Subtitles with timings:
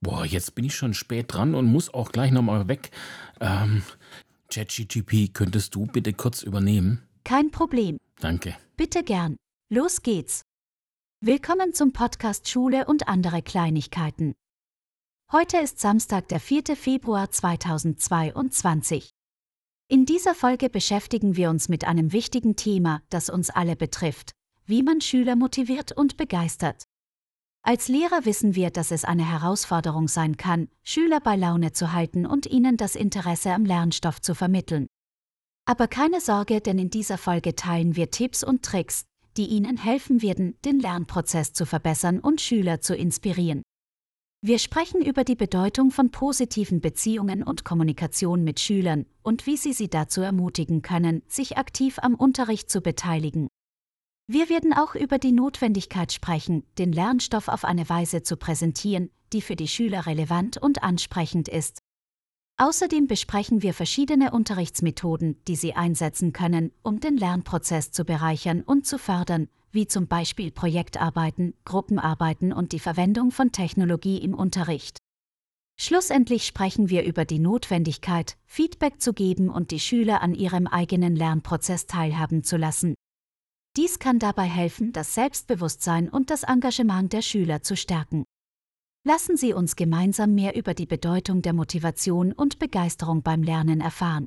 [0.00, 2.90] Boah, jetzt bin ich schon spät dran und muss auch gleich nochmal weg.
[3.40, 3.82] Ähm,
[4.48, 7.02] ChatGTP, könntest du bitte kurz übernehmen?
[7.24, 7.98] Kein Problem.
[8.20, 8.56] Danke.
[8.76, 9.36] Bitte gern.
[9.70, 10.42] Los geht's.
[11.20, 14.34] Willkommen zum Podcast Schule und andere Kleinigkeiten.
[15.32, 16.76] Heute ist Samstag, der 4.
[16.76, 19.10] Februar 2022.
[19.88, 24.30] In dieser Folge beschäftigen wir uns mit einem wichtigen Thema, das uns alle betrifft,
[24.64, 26.84] wie man Schüler motiviert und begeistert.
[27.68, 32.24] Als Lehrer wissen wir, dass es eine Herausforderung sein kann, Schüler bei Laune zu halten
[32.24, 34.86] und ihnen das Interesse am Lernstoff zu vermitteln.
[35.66, 39.04] Aber keine Sorge, denn in dieser Folge teilen wir Tipps und Tricks,
[39.36, 43.60] die Ihnen helfen werden, den Lernprozess zu verbessern und Schüler zu inspirieren.
[44.40, 49.74] Wir sprechen über die Bedeutung von positiven Beziehungen und Kommunikation mit Schülern und wie Sie
[49.74, 53.48] sie dazu ermutigen können, sich aktiv am Unterricht zu beteiligen.
[54.30, 59.40] Wir werden auch über die Notwendigkeit sprechen, den Lernstoff auf eine Weise zu präsentieren, die
[59.40, 61.78] für die Schüler relevant und ansprechend ist.
[62.58, 68.86] Außerdem besprechen wir verschiedene Unterrichtsmethoden, die Sie einsetzen können, um den Lernprozess zu bereichern und
[68.86, 74.98] zu fördern, wie zum Beispiel Projektarbeiten, Gruppenarbeiten und die Verwendung von Technologie im Unterricht.
[75.80, 81.16] Schlussendlich sprechen wir über die Notwendigkeit, Feedback zu geben und die Schüler an ihrem eigenen
[81.16, 82.94] Lernprozess teilhaben zu lassen.
[83.78, 88.24] Dies kann dabei helfen, das Selbstbewusstsein und das Engagement der Schüler zu stärken.
[89.06, 94.26] Lassen Sie uns gemeinsam mehr über die Bedeutung der Motivation und Begeisterung beim Lernen erfahren.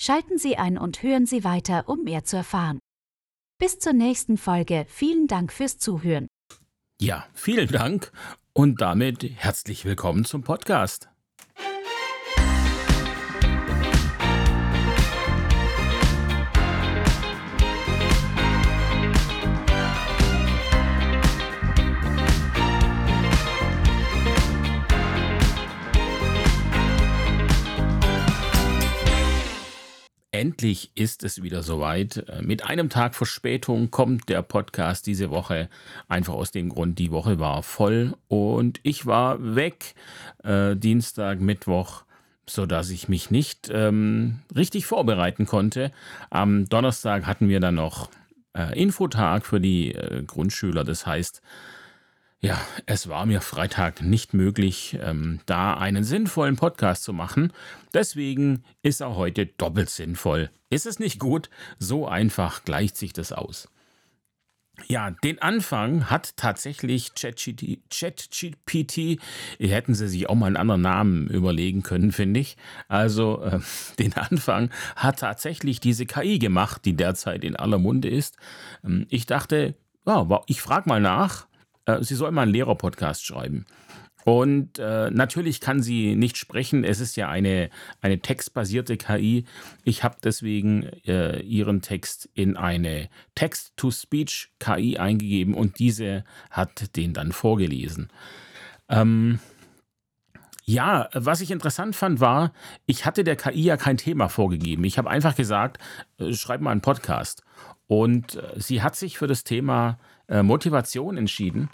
[0.00, 2.78] Schalten Sie ein und hören Sie weiter, um mehr zu erfahren.
[3.58, 4.86] Bis zur nächsten Folge.
[4.88, 6.28] Vielen Dank fürs Zuhören.
[7.00, 8.12] Ja, vielen Dank
[8.52, 11.10] und damit herzlich willkommen zum Podcast.
[30.40, 32.16] Endlich ist es wieder soweit.
[32.26, 35.68] Äh, mit einem Tag Verspätung kommt der Podcast diese Woche.
[36.08, 39.94] Einfach aus dem Grund, die Woche war voll und ich war weg.
[40.42, 42.04] Äh, Dienstag, Mittwoch
[42.46, 45.92] sodass ich mich nicht ähm, richtig vorbereiten konnte.
[46.30, 48.08] Am Donnerstag hatten wir dann noch
[48.56, 50.84] äh, Infotag für die äh, Grundschüler.
[50.84, 51.42] Das heißt,
[52.42, 57.52] ja, es war mir Freitag nicht möglich, ähm, da einen sinnvollen Podcast zu machen.
[57.92, 60.50] Deswegen ist er heute doppelt sinnvoll.
[60.70, 61.50] Ist es nicht gut?
[61.78, 63.68] So einfach gleicht sich das aus.
[64.88, 69.20] Ja, den Anfang hat tatsächlich ChatGPT,
[69.58, 72.56] hätten sie sich auch mal einen anderen Namen überlegen können, finde ich.
[72.88, 73.60] Also äh,
[73.98, 78.38] den Anfang hat tatsächlich diese KI gemacht, die derzeit in aller Munde ist.
[78.82, 79.74] Ähm, ich dachte,
[80.06, 81.49] ja, ich frage mal nach,
[81.86, 83.66] äh, sie soll mal einen Lehrer-Podcast schreiben.
[84.24, 86.84] Und äh, natürlich kann sie nicht sprechen.
[86.84, 87.70] Es ist ja eine,
[88.00, 89.44] eine textbasierte KI.
[89.84, 97.32] Ich habe deswegen äh, ihren Text in eine Text-to-Speech-KI eingegeben und diese hat den dann
[97.32, 98.12] vorgelesen.
[98.88, 99.40] Ähm,
[100.64, 102.52] ja, was ich interessant fand, war,
[102.86, 104.84] ich hatte der KI ja kein Thema vorgegeben.
[104.84, 105.78] Ich habe einfach gesagt,
[106.18, 107.42] äh, schreib mal einen Podcast.
[107.86, 109.98] Und äh, sie hat sich für das Thema
[110.30, 111.68] äh, Motivation entschieden.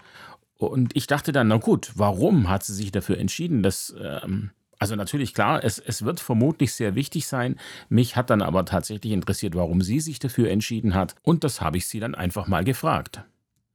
[0.59, 3.63] Und ich dachte dann, na gut, warum hat sie sich dafür entschieden?
[3.63, 7.57] Das, ähm, also natürlich klar, es, es wird vermutlich sehr wichtig sein.
[7.89, 11.15] Mich hat dann aber tatsächlich interessiert, warum sie sich dafür entschieden hat.
[11.23, 13.23] Und das habe ich sie dann einfach mal gefragt.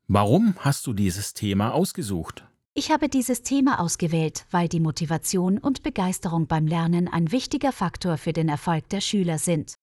[0.07, 2.43] Warum hast du dieses Thema ausgesucht?
[2.73, 8.17] Ich habe dieses Thema ausgewählt, weil die Motivation und Begeisterung beim Lernen ein wichtiger Faktor
[8.17, 9.75] für den Erfolg der Schüler sind.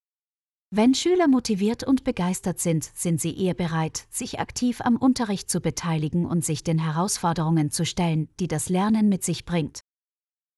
[0.71, 5.63] Wenn Schüler motiviert und begeistert sind, sind sie eher bereit, sich aktiv am Unterricht zu
[5.63, 9.81] beteiligen und sich den Herausforderungen zu stellen, die das Lernen mit sich bringt.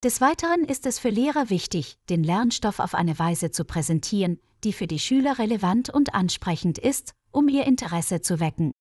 [0.03, 4.73] Des Weiteren ist es für Lehrer wichtig, den Lernstoff auf eine Weise zu präsentieren, die
[4.73, 8.73] für die Schüler relevant und ansprechend ist, um ihr Interesse zu wecken.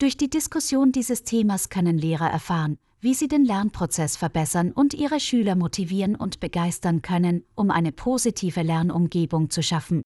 [0.00, 5.20] Durch die Diskussion dieses Themas können Lehrer erfahren, wie sie den Lernprozess verbessern und ihre
[5.20, 10.02] Schüler motivieren und begeistern können, um eine positive Lernumgebung zu schaffen.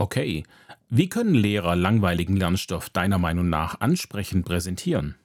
[0.00, 0.44] Okay,
[0.88, 5.16] wie können Lehrer langweiligen Lernstoff deiner Meinung nach ansprechend präsentieren?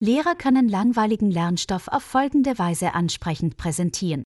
[0.00, 4.22] Lehrer können langweiligen Lernstoff auf folgende Weise ansprechend präsentieren.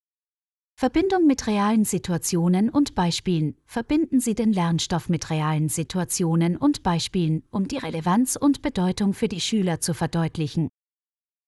[0.78, 3.56] Verbindung mit realen Situationen und Beispielen.
[3.66, 9.26] Verbinden Sie den Lernstoff mit realen Situationen und Beispielen, um die Relevanz und Bedeutung für
[9.26, 10.68] die Schüler zu verdeutlichen.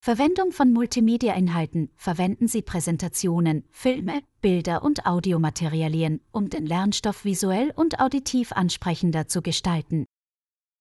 [0.05, 1.89] Verwendung von Multimedia-Inhalten.
[1.95, 9.41] Verwenden Sie Präsentationen, Filme, Bilder und Audiomaterialien, um den Lernstoff visuell und auditiv ansprechender zu
[9.41, 10.05] gestalten.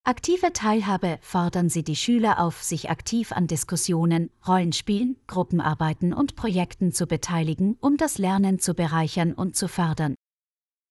[0.06, 6.92] Aktive Teilhabe fordern sie die Schüler auf, sich aktiv an Diskussionen, Rollenspielen, Gruppenarbeiten und Projekten
[6.92, 10.16] zu beteiligen, um das Lernen zu bereichern und zu fördern.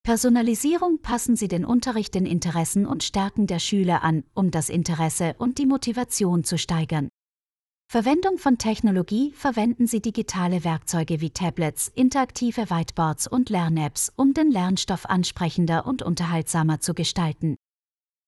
[0.01, 5.35] Personalisierung passen sie den Unterricht den Interessen und Stärken der Schüler an, um das Interesse
[5.38, 7.09] und die Motivation zu steigern.
[7.94, 14.50] Verwendung von Technologie verwenden sie digitale Werkzeuge wie Tablets, interaktive Whiteboards und Lern-Apps, um den
[14.50, 17.56] Lernstoff ansprechender und unterhaltsamer zu gestalten.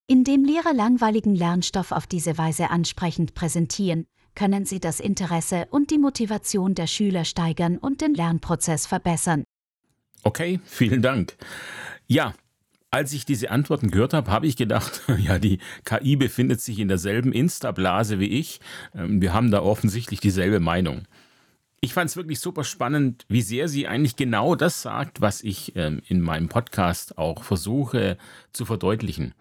[0.06, 5.98] Indem Lehrer langweiligen Lernstoff auf diese Weise ansprechend präsentieren, können sie das Interesse und die
[5.98, 9.46] Motivation der Schüler steigern und den Lernprozess verbessern.
[10.22, 11.36] Okay, vielen Dank.
[12.06, 12.36] Ja,
[12.96, 16.88] als ich diese Antworten gehört habe, habe ich gedacht, ja, die KI befindet sich in
[16.88, 18.62] derselben Insta-Blase wie ich.
[18.96, 21.04] Ähm, wir haben da offensichtlich dieselbe Meinung.
[21.82, 25.76] Ich fand es wirklich super spannend, wie sehr sie eigentlich genau das sagt, was ich
[25.76, 28.18] ähm, in meinem Podcast auch versuche
[28.54, 29.34] zu verdeutlichen.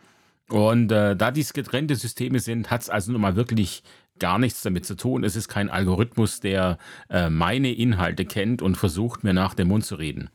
[0.49, 3.85] Und äh, da dies getrennte Systeme sind, hat es also nun mal wirklich
[4.19, 5.23] gar nichts damit zu tun.
[5.23, 6.79] Es ist kein Algorithmus, der
[7.09, 10.29] äh, meine Inhalte kennt und versucht, mir nach dem Mund zu reden.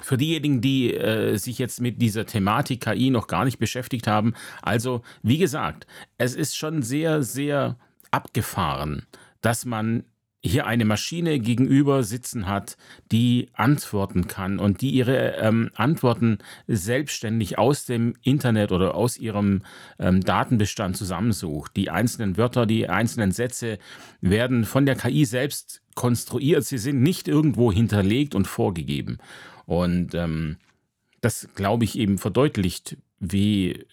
[0.00, 4.34] Für diejenigen, die äh, sich jetzt mit dieser Thematik KI noch gar nicht beschäftigt haben,
[4.62, 5.86] also wie gesagt,
[6.18, 7.76] es ist schon sehr, sehr
[8.10, 9.06] abgefahren,
[9.40, 10.04] dass man
[10.46, 12.76] hier eine Maschine gegenüber sitzen hat,
[13.10, 19.62] die antworten kann und die ihre ähm, Antworten selbstständig aus dem Internet oder aus ihrem
[19.98, 21.76] ähm, Datenbestand zusammensucht.
[21.76, 23.78] Die einzelnen Wörter, die einzelnen Sätze
[24.20, 26.64] werden von der KI selbst konstruiert.
[26.64, 29.18] Sie sind nicht irgendwo hinterlegt und vorgegeben.
[29.66, 30.56] Und ähm,
[31.20, 33.84] das, glaube ich, eben verdeutlicht, wie,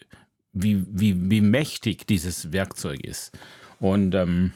[0.54, 3.38] wie, wie, wie mächtig dieses Werkzeug ist.
[3.80, 4.54] Und ähm,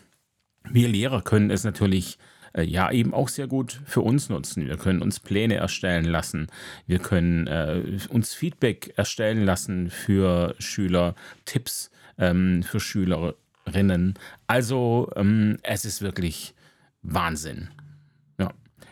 [0.70, 2.18] wir Lehrer können es natürlich
[2.54, 4.68] äh, ja eben auch sehr gut für uns nutzen.
[4.68, 6.48] Wir können uns Pläne erstellen lassen.
[6.86, 11.16] Wir können äh, uns Feedback erstellen lassen für Schüler,
[11.46, 14.16] Tipps ähm, für Schülerinnen.
[14.48, 16.54] Also ähm, es ist wirklich
[17.02, 17.70] Wahnsinn.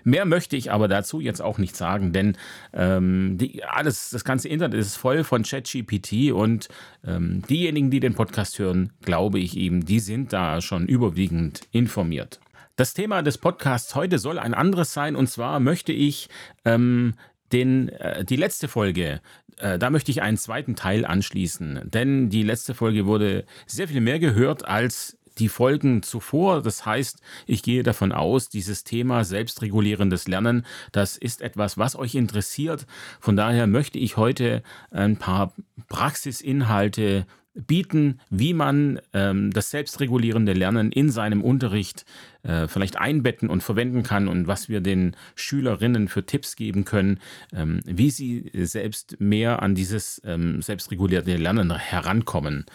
[0.05, 2.37] Mehr möchte ich aber dazu jetzt auch nicht sagen, denn
[2.73, 6.69] ähm, die, alles, das ganze Internet ist voll von ChatGPT und
[7.03, 12.39] ähm, diejenigen, die den Podcast hören, glaube ich eben, die sind da schon überwiegend informiert.
[12.75, 16.29] Das Thema des Podcasts heute soll ein anderes sein und zwar möchte ich
[16.65, 17.15] ähm,
[17.51, 19.21] den, äh, die letzte Folge,
[19.57, 24.01] äh, da möchte ich einen zweiten Teil anschließen, denn die letzte Folge wurde sehr viel
[24.01, 26.61] mehr gehört als die Folgen zuvor.
[26.61, 32.15] Das heißt, ich gehe davon aus, dieses Thema selbstregulierendes Lernen, das ist etwas, was euch
[32.15, 32.85] interessiert.
[33.19, 35.53] Von daher möchte ich heute ein paar
[35.87, 42.05] Praxisinhalte bieten, wie man ähm, das selbstregulierende Lernen in seinem Unterricht
[42.43, 47.19] äh, vielleicht einbetten und verwenden kann und was wir den Schülerinnen für Tipps geben können,
[47.53, 52.65] ähm, wie sie selbst mehr an dieses ähm, selbstregulierte Lernen herankommen.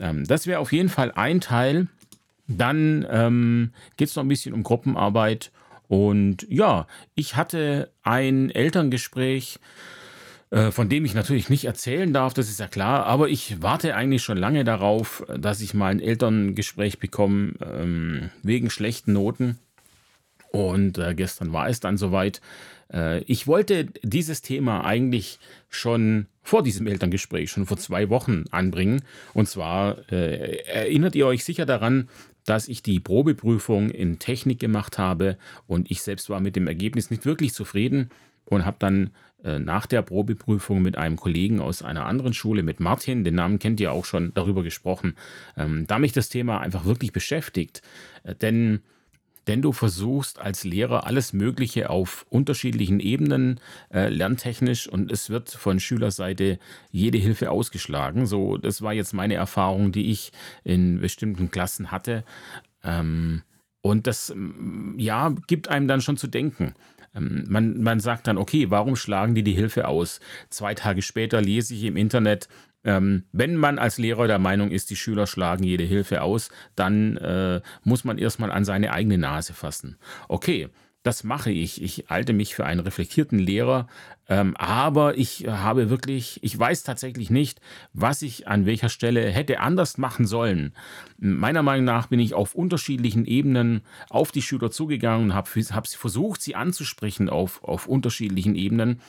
[0.00, 1.88] Ähm, das wäre auf jeden Fall ein Teil.
[2.46, 5.50] Dann ähm, geht es noch ein bisschen um Gruppenarbeit.
[5.88, 9.58] Und ja, ich hatte ein Elterngespräch,
[10.50, 13.94] äh, von dem ich natürlich nicht erzählen darf, das ist ja klar, aber ich warte
[13.94, 19.58] eigentlich schon lange darauf, dass ich mal ein Elterngespräch bekomme ähm, wegen schlechten Noten.
[20.50, 22.40] Und äh, gestern war es dann soweit.
[22.92, 25.38] Äh, ich wollte dieses Thema eigentlich
[25.68, 29.02] schon vor diesem Elterngespräch, schon vor zwei Wochen anbringen.
[29.34, 32.08] Und zwar äh, erinnert ihr euch sicher daran,
[32.44, 35.36] dass ich die Probeprüfung in Technik gemacht habe
[35.66, 38.08] und ich selbst war mit dem Ergebnis nicht wirklich zufrieden
[38.46, 39.10] und habe dann
[39.44, 43.58] äh, nach der Probeprüfung mit einem Kollegen aus einer anderen Schule, mit Martin, den Namen
[43.58, 45.14] kennt ihr auch schon, darüber gesprochen,
[45.56, 47.82] ähm, da mich das Thema einfach wirklich beschäftigt.
[48.24, 48.80] Äh, denn
[49.48, 53.60] denn du versuchst als Lehrer alles Mögliche auf unterschiedlichen Ebenen
[53.92, 56.58] äh, lerntechnisch und es wird von Schülerseite
[56.90, 58.26] jede Hilfe ausgeschlagen.
[58.26, 60.32] So, das war jetzt meine Erfahrung, die ich
[60.64, 62.24] in bestimmten Klassen hatte.
[62.84, 63.42] Ähm,
[63.80, 64.34] und das,
[64.96, 66.74] ja, gibt einem dann schon zu denken.
[67.14, 70.20] Ähm, man, man sagt dann, okay, warum schlagen die die Hilfe aus?
[70.50, 72.48] Zwei Tage später lese ich im Internet,
[72.84, 77.16] ähm, wenn man als Lehrer der Meinung ist, die Schüler schlagen jede Hilfe aus, dann
[77.16, 79.98] äh, muss man erstmal an seine eigene Nase fassen.
[80.28, 80.68] Okay,
[81.04, 81.80] das mache ich.
[81.80, 83.86] Ich halte mich für einen reflektierten Lehrer,
[84.28, 87.60] ähm, aber ich habe wirklich, ich weiß tatsächlich nicht,
[87.92, 90.74] was ich an welcher Stelle hätte anders machen sollen.
[91.16, 95.86] Meiner Meinung nach bin ich auf unterschiedlichen Ebenen auf die Schüler zugegangen und habe hab
[95.86, 99.00] versucht, sie anzusprechen auf, auf unterschiedlichen Ebenen.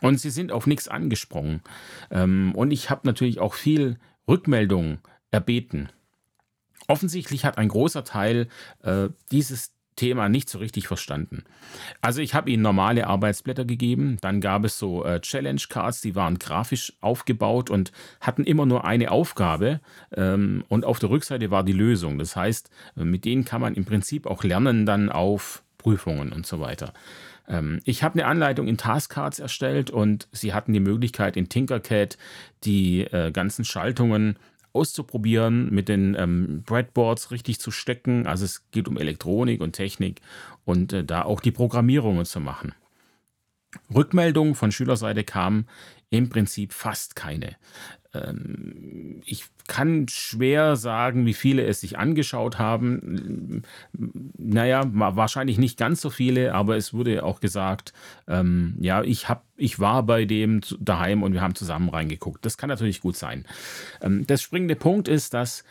[0.00, 1.62] Und sie sind auf nichts angesprungen.
[2.10, 4.98] Ähm, und ich habe natürlich auch viel Rückmeldung
[5.30, 5.90] erbeten.
[6.88, 8.48] Offensichtlich hat ein großer Teil
[8.82, 11.44] äh, dieses Thema nicht so richtig verstanden.
[12.00, 16.14] Also ich habe ihnen normale Arbeitsblätter gegeben, dann gab es so äh, Challenge Cards, die
[16.14, 19.80] waren grafisch aufgebaut und hatten immer nur eine Aufgabe
[20.16, 22.18] ähm, und auf der Rückseite war die Lösung.
[22.18, 26.60] Das heißt, mit denen kann man im Prinzip auch lernen dann auf Prüfungen und so
[26.60, 26.94] weiter.
[27.50, 32.16] Ähm, ich habe eine Anleitung in Taskcards erstellt und sie hatten die Möglichkeit in Tinkercad
[32.64, 34.38] die äh, ganzen Schaltungen
[34.72, 38.26] auszuprobieren, mit den ähm, Breadboards richtig zu stecken.
[38.26, 40.20] Also es geht um Elektronik und Technik
[40.64, 42.72] und äh, da auch die Programmierungen zu machen.
[43.92, 45.66] Rückmeldungen von Schülerseite kamen
[46.10, 47.56] im Prinzip fast keine.
[48.14, 53.62] Ähm, ich kann schwer sagen, wie viele es sich angeschaut haben.
[54.42, 57.92] Naja, wahrscheinlich nicht ganz so viele, aber es wurde auch gesagt,
[58.26, 62.44] ähm, ja, ich, hab, ich war bei dem daheim und wir haben zusammen reingeguckt.
[62.44, 63.44] Das kann natürlich gut sein.
[64.00, 65.64] Ähm, der springende Punkt ist, dass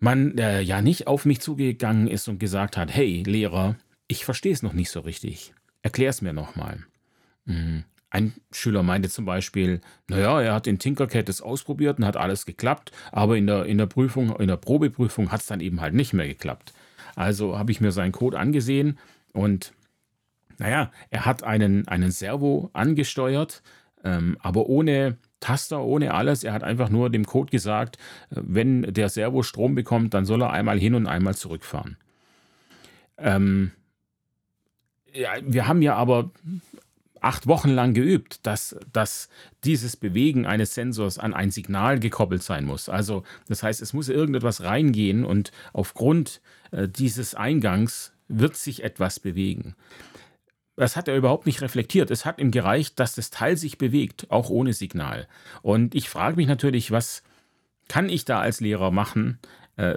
[0.00, 3.76] man äh, ja nicht auf mich zugegangen ist und gesagt hat, hey Lehrer,
[4.08, 5.54] ich verstehe es noch nicht so richtig.
[5.80, 6.84] Erklär es mir nochmal.
[7.44, 7.84] Mhm.
[8.10, 12.44] Ein Schüler meinte zum Beispiel, naja, er hat in Tinkercad das ausprobiert und hat alles
[12.44, 15.94] geklappt, aber in der, in der Prüfung, in der Probeprüfung hat es dann eben halt
[15.94, 16.74] nicht mehr geklappt.
[17.14, 18.98] Also habe ich mir seinen Code angesehen
[19.32, 19.72] und
[20.58, 23.62] naja, er hat einen, einen Servo angesteuert,
[24.04, 26.44] ähm, aber ohne Taster, ohne alles.
[26.44, 27.96] Er hat einfach nur dem Code gesagt,
[28.30, 31.96] äh, wenn der Servo Strom bekommt, dann soll er einmal hin und einmal zurückfahren.
[33.18, 33.72] Ähm,
[35.12, 36.30] ja, wir haben ja aber
[37.22, 39.28] acht Wochen lang geübt, dass, dass
[39.64, 42.88] dieses Bewegen eines Sensors an ein Signal gekoppelt sein muss.
[42.88, 49.20] Also das heißt, es muss irgendetwas reingehen und aufgrund äh, dieses Eingangs wird sich etwas
[49.20, 49.74] bewegen.
[50.76, 52.10] Das hat er überhaupt nicht reflektiert.
[52.10, 55.28] Es hat ihm gereicht, dass das Teil sich bewegt, auch ohne Signal.
[55.60, 57.22] Und ich frage mich natürlich, was
[57.88, 59.38] kann ich da als Lehrer machen,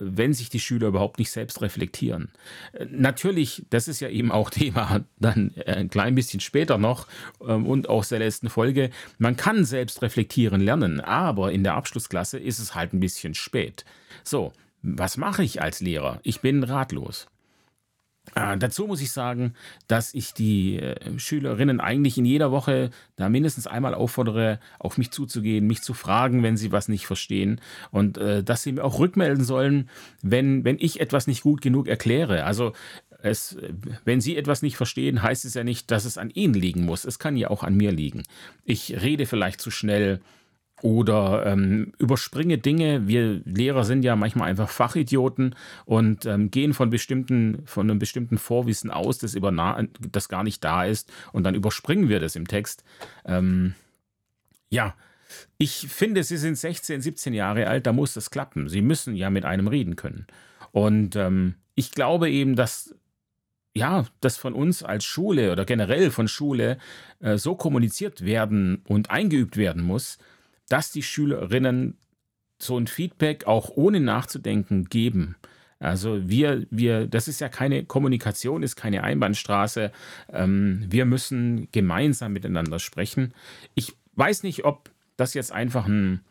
[0.01, 2.29] wenn sich die Schüler überhaupt nicht selbst reflektieren.
[2.73, 7.07] Äh, natürlich, das ist ja eben auch Thema dann äh, ein klein bisschen später noch
[7.45, 12.39] ähm, und auch der letzten Folge, man kann selbst reflektieren lernen, aber in der Abschlussklasse
[12.39, 13.85] ist es halt ein bisschen spät.
[14.23, 16.19] So, was mache ich als Lehrer?
[16.23, 17.27] Ich bin ratlos.
[18.33, 19.53] Äh, dazu muss ich sagen,
[19.87, 25.11] dass ich die äh, Schülerinnen eigentlich in jeder Woche da mindestens einmal auffordere, auf mich
[25.11, 28.99] zuzugehen, mich zu fragen, wenn sie was nicht verstehen und äh, dass sie mir auch
[28.99, 29.89] rückmelden sollen,
[30.21, 32.45] wenn, wenn ich etwas nicht gut genug erkläre.
[32.45, 32.73] Also
[33.21, 33.57] es,
[34.03, 37.05] wenn Sie etwas nicht verstehen, heißt es ja nicht, dass es an Ihnen liegen muss.
[37.05, 38.23] Es kann ja auch an mir liegen.
[38.63, 40.21] Ich rede vielleicht zu schnell
[40.81, 43.07] oder ähm, überspringe Dinge.
[43.07, 45.55] Wir Lehrer sind ja manchmal einfach Fachidioten
[45.85, 49.37] und ähm, gehen von bestimmten, von einem bestimmten Vorwissen aus, das,
[50.11, 52.83] das gar nicht da ist, und dann überspringen wir das im Text.
[53.25, 53.73] Ähm,
[54.69, 54.95] ja,
[55.57, 58.69] ich finde, Sie sind 16, 17 Jahre alt, da muss das klappen.
[58.69, 60.27] Sie müssen ja mit einem reden können.
[60.71, 62.95] Und ähm, ich glaube eben, dass
[63.77, 66.77] ja, das von uns als Schule oder generell von Schule
[67.19, 70.17] äh, so kommuniziert werden und eingeübt werden muss,
[70.69, 71.97] dass die Schülerinnen
[72.59, 75.35] so ein Feedback auch ohne nachzudenken geben.
[75.79, 79.91] Also wir, wir, das ist ja keine Kommunikation, ist keine Einbahnstraße.
[80.31, 83.33] Ähm, wir müssen gemeinsam miteinander sprechen.
[83.75, 86.21] Ich weiß nicht, ob das jetzt einfach ein,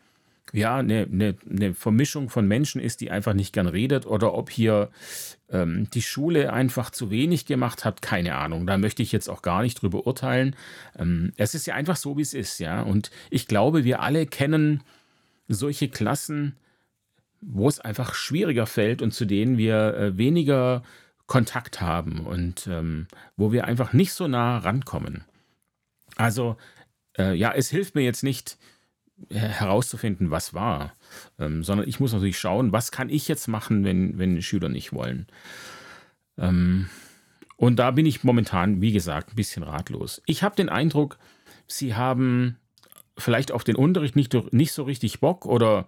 [0.53, 4.49] ja, eine, eine, eine Vermischung von Menschen ist, die einfach nicht gern redet, oder ob
[4.49, 4.89] hier
[5.49, 8.65] ähm, die Schule einfach zu wenig gemacht hat, keine Ahnung.
[8.67, 10.55] Da möchte ich jetzt auch gar nicht drüber urteilen.
[10.97, 12.81] Ähm, es ist ja einfach so, wie es ist, ja.
[12.81, 14.83] Und ich glaube, wir alle kennen
[15.47, 16.55] solche Klassen,
[17.41, 20.83] wo es einfach schwieriger fällt und zu denen wir äh, weniger
[21.27, 25.23] Kontakt haben und ähm, wo wir einfach nicht so nah rankommen.
[26.15, 26.55] Also,
[27.17, 28.57] äh, ja, es hilft mir jetzt nicht,
[29.29, 30.93] herauszufinden, was war,
[31.39, 34.93] ähm, sondern ich muss natürlich schauen, was kann ich jetzt machen, wenn, wenn Schüler nicht
[34.93, 35.27] wollen.
[36.37, 36.89] Ähm,
[37.57, 40.21] und da bin ich momentan, wie gesagt, ein bisschen ratlos.
[40.25, 41.17] Ich habe den Eindruck,
[41.67, 42.57] sie haben
[43.17, 45.87] vielleicht auf den Unterricht nicht, nicht so richtig Bock oder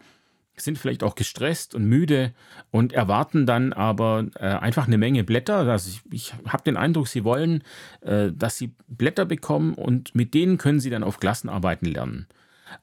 [0.59, 2.33] sind vielleicht auch gestresst und müde
[2.71, 5.57] und erwarten dann aber äh, einfach eine Menge Blätter.
[5.57, 7.63] Also ich, ich habe den Eindruck, sie wollen,
[8.01, 12.27] äh, dass sie Blätter bekommen und mit denen können sie dann auf Klassenarbeiten lernen.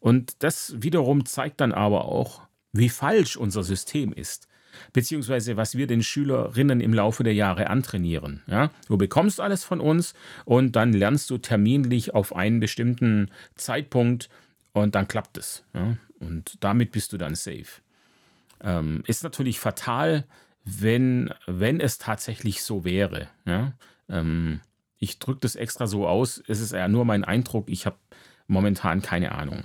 [0.00, 4.48] Und das wiederum zeigt dann aber auch, wie falsch unser System ist,
[4.92, 8.42] beziehungsweise was wir den Schülerinnen im Laufe der Jahre antrainieren.
[8.46, 8.70] Ja?
[8.88, 10.14] Du bekommst alles von uns
[10.44, 14.28] und dann lernst du terminlich auf einen bestimmten Zeitpunkt
[14.72, 15.64] und dann klappt es.
[15.72, 15.96] Ja?
[16.18, 17.80] Und damit bist du dann safe.
[18.60, 20.24] Ähm, ist natürlich fatal,
[20.64, 23.28] wenn, wenn es tatsächlich so wäre.
[23.46, 23.74] Ja?
[24.08, 24.60] Ähm,
[24.98, 27.96] ich drücke das extra so aus, es ist ja nur mein Eindruck, ich habe
[28.46, 29.64] momentan keine Ahnung.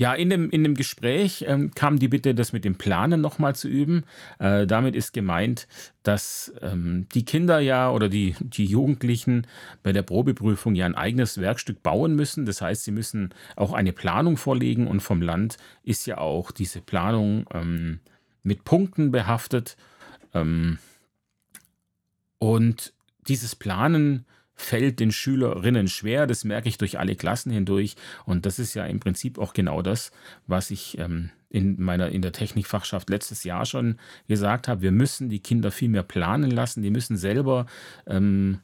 [0.00, 3.56] Ja, in dem, in dem Gespräch ähm, kam die Bitte, das mit dem Planen nochmal
[3.56, 4.04] zu üben.
[4.38, 5.66] Äh, damit ist gemeint,
[6.04, 9.48] dass ähm, die Kinder ja oder die, die Jugendlichen
[9.82, 12.46] bei der Probeprüfung ja ein eigenes Werkstück bauen müssen.
[12.46, 16.80] Das heißt, sie müssen auch eine Planung vorlegen und vom Land ist ja auch diese
[16.80, 17.98] Planung ähm,
[18.44, 19.76] mit Punkten behaftet.
[20.32, 20.78] Ähm,
[22.38, 22.92] und
[23.26, 24.26] dieses Planen
[24.58, 26.26] fällt den Schülerinnen schwer.
[26.26, 27.94] Das merke ich durch alle Klassen hindurch.
[28.26, 30.10] Und das ist ja im Prinzip auch genau das,
[30.46, 34.82] was ich ähm, in meiner in der Technikfachschaft letztes Jahr schon gesagt habe.
[34.82, 36.82] Wir müssen die Kinder viel mehr planen lassen.
[36.82, 37.66] Die müssen selber
[38.06, 38.60] ähm,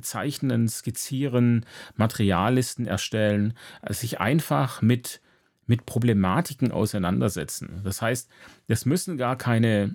[0.00, 3.54] zeichnen, skizzieren, Materiallisten erstellen,
[3.88, 5.20] sich einfach mit
[5.70, 7.80] mit Problematiken auseinandersetzen.
[7.84, 8.28] Das heißt,
[8.66, 9.94] es müssen gar keine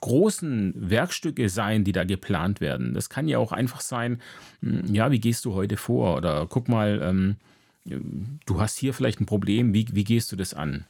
[0.00, 2.92] großen Werkstücke sein, die da geplant werden.
[2.92, 4.20] Das kann ja auch einfach sein,
[4.62, 6.16] hm, ja, wie gehst du heute vor?
[6.16, 7.36] Oder guck mal, ähm,
[8.46, 10.86] du hast hier vielleicht ein Problem, wie, wie gehst du das an?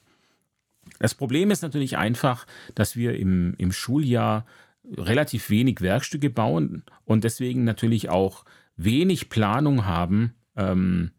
[0.99, 4.47] Das Problem ist natürlich einfach, dass wir im, im Schuljahr
[4.97, 8.47] relativ wenig Werkstücke bauen und deswegen natürlich auch
[8.79, 11.11] wenig Planung haben, ähm,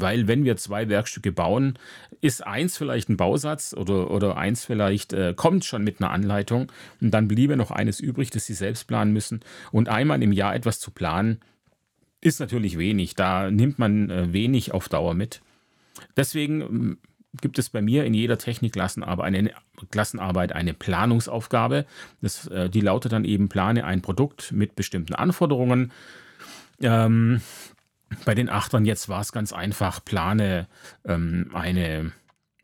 [0.00, 1.78] weil wenn wir zwei Werkstücke bauen,
[2.20, 6.72] ist eins vielleicht ein Bausatz oder, oder eins vielleicht äh, kommt schon mit einer Anleitung
[7.00, 9.40] und dann bliebe noch eines übrig, das Sie selbst planen müssen.
[9.72, 11.40] Und einmal im Jahr etwas zu planen,
[12.20, 13.14] ist natürlich wenig.
[13.14, 15.42] Da nimmt man äh, wenig auf Dauer mit.
[16.16, 16.98] Deswegen ähm,
[17.40, 19.50] gibt es bei mir in jeder Technikklassenarbeit eine,
[19.90, 21.86] Klassenarbeit eine Planungsaufgabe.
[22.22, 25.92] Das, äh, die lautet dann eben, plane ein Produkt mit bestimmten Anforderungen.
[26.80, 27.40] Ähm,
[28.24, 30.68] bei den Achtern jetzt war es ganz einfach, plane
[31.04, 32.12] ähm, eine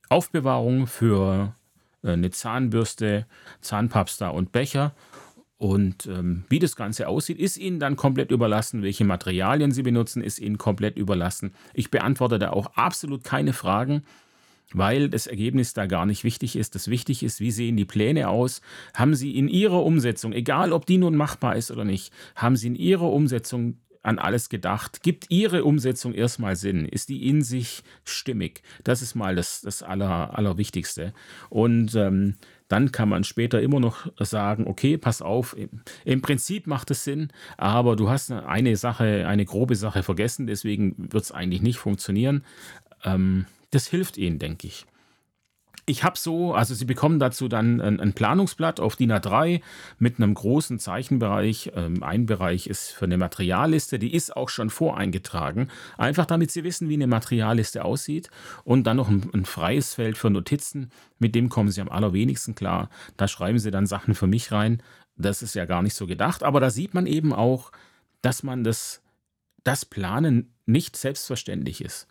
[0.08, 1.54] Aufbewahrung für
[2.02, 3.26] äh, eine Zahnbürste,
[3.60, 4.94] Zahnpapsta und Becher.
[5.56, 8.82] Und ähm, wie das Ganze aussieht, ist Ihnen dann komplett überlassen.
[8.82, 11.54] Welche Materialien Sie benutzen, ist Ihnen komplett überlassen.
[11.72, 14.02] Ich beantworte da auch absolut keine Fragen,
[14.72, 16.74] weil das Ergebnis da gar nicht wichtig ist.
[16.74, 18.60] Das wichtig ist, wie sehen die Pläne aus?
[18.92, 22.66] Haben Sie in Ihrer Umsetzung, egal ob die nun machbar ist oder nicht, haben Sie
[22.66, 25.02] in Ihrer Umsetzung an alles gedacht?
[25.02, 26.86] Gibt Ihre Umsetzung erstmal Sinn?
[26.86, 28.62] Ist die in sich stimmig?
[28.84, 31.12] Das ist mal das, das Aller, Allerwichtigste.
[31.50, 32.36] Und ähm,
[32.68, 35.54] dann kann man später immer noch sagen, okay, pass auf,
[36.04, 37.28] im Prinzip macht es Sinn,
[37.58, 42.44] aber du hast eine Sache, eine grobe Sache vergessen, deswegen wird es eigentlich nicht funktionieren.
[43.04, 44.86] Ähm, das hilft ihnen, denke ich.
[45.92, 49.60] Ich habe so, also Sie bekommen dazu dann ein, ein, Planungsblatt auf DIN A3
[49.98, 51.72] mit einem großen Zeichenbereich.
[51.76, 55.68] Ähm, ein Bereich ist für eine Materialliste, die ist auch schon voreingetragen.
[55.98, 58.30] Einfach damit Sie wissen, wie eine Materialliste aussieht.
[58.64, 62.54] Und dann noch ein, ein freies Feld für Notizen, mit dem kommen Sie am allerwenigsten
[62.54, 62.88] klar.
[63.18, 64.82] Da schreiben Sie dann Sachen für mich rein.
[65.18, 66.42] Das ist ja gar nicht so gedacht.
[66.42, 67.70] Aber da sieht man eben auch,
[68.22, 69.02] dass man das,
[69.62, 72.08] das Planen nicht selbstverständlich ist.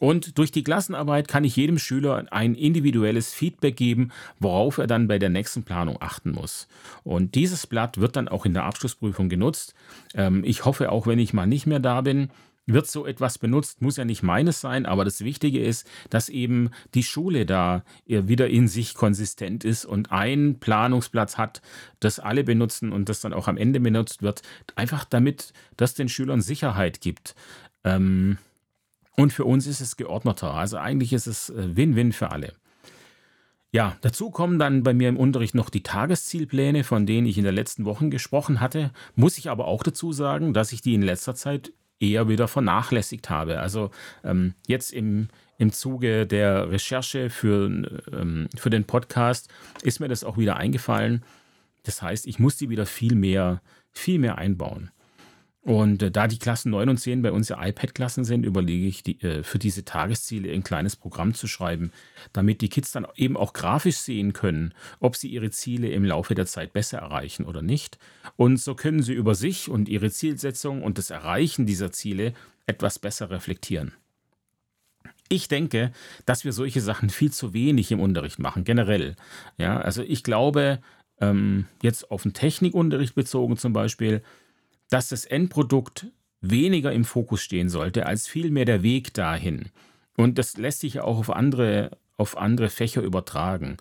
[0.00, 5.08] Und durch die Klassenarbeit kann ich jedem Schüler ein individuelles Feedback geben, worauf er dann
[5.08, 6.68] bei der nächsten Planung achten muss.
[7.02, 9.74] Und dieses Blatt wird dann auch in der Abschlussprüfung genutzt.
[10.14, 12.30] Ähm, ich hoffe, auch wenn ich mal nicht mehr da bin,
[12.66, 16.70] wird so etwas benutzt, muss ja nicht meines sein, aber das Wichtige ist, dass eben
[16.94, 21.62] die Schule da wieder in sich konsistent ist und ein Planungsplatz hat,
[22.00, 24.42] das alle benutzen und das dann auch am Ende benutzt wird,
[24.74, 27.36] einfach damit das den Schülern Sicherheit gibt.
[27.84, 28.38] Ähm,
[29.16, 30.54] und für uns ist es geordneter.
[30.54, 32.52] Also eigentlich ist es äh, Win-Win für alle.
[33.72, 37.44] Ja, dazu kommen dann bei mir im Unterricht noch die Tageszielpläne, von denen ich in
[37.44, 38.90] den letzten Wochen gesprochen hatte.
[39.16, 43.28] Muss ich aber auch dazu sagen, dass ich die in letzter Zeit eher wieder vernachlässigt
[43.28, 43.60] habe.
[43.60, 43.90] Also
[44.22, 47.66] ähm, jetzt im, im Zuge der Recherche für,
[48.12, 49.48] ähm, für den Podcast
[49.82, 51.22] ist mir das auch wieder eingefallen.
[51.82, 53.60] Das heißt, ich muss die wieder viel mehr,
[53.92, 54.90] viel mehr einbauen.
[55.66, 59.02] Und äh, da die Klassen 9 und 10 bei uns ja iPad-Klassen sind, überlege ich,
[59.02, 61.90] die, äh, für diese Tagesziele ein kleines Programm zu schreiben,
[62.32, 66.36] damit die Kids dann eben auch grafisch sehen können, ob sie ihre Ziele im Laufe
[66.36, 67.98] der Zeit besser erreichen oder nicht.
[68.36, 72.32] Und so können sie über sich und ihre Zielsetzung und das Erreichen dieser Ziele
[72.66, 73.92] etwas besser reflektieren.
[75.28, 75.90] Ich denke,
[76.26, 79.16] dass wir solche Sachen viel zu wenig im Unterricht machen, generell.
[79.58, 80.78] Ja, also ich glaube,
[81.20, 84.22] ähm, jetzt auf den Technikunterricht bezogen zum Beispiel,
[84.90, 86.06] dass das Endprodukt
[86.40, 89.70] weniger im Fokus stehen sollte, als vielmehr der Weg dahin.
[90.16, 93.76] Und das lässt sich ja auch auf andere, auf andere Fächer übertragen.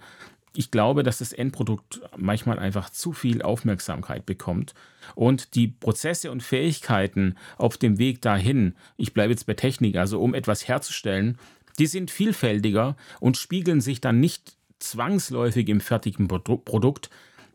[0.58, 4.74] Ich glaube, dass das Endprodukt manchmal einfach zu viel Aufmerksamkeit bekommt
[5.14, 10.22] und die Prozesse und Fähigkeiten auf dem Weg dahin, ich bleibe jetzt bei Technik, also
[10.22, 11.38] um etwas herzustellen,
[11.78, 17.10] die sind vielfältiger und spiegeln sich dann nicht zwangsläufig im fertigen Produkt,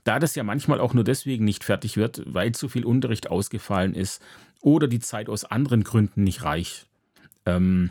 [0.04, 3.94] da das ja manchmal auch nur deswegen nicht fertig wird, weil zu viel Unterricht ausgefallen
[3.94, 4.22] ist
[4.60, 6.86] oder die Zeit aus anderen Gründen nicht reicht.
[7.46, 7.90] Ähm,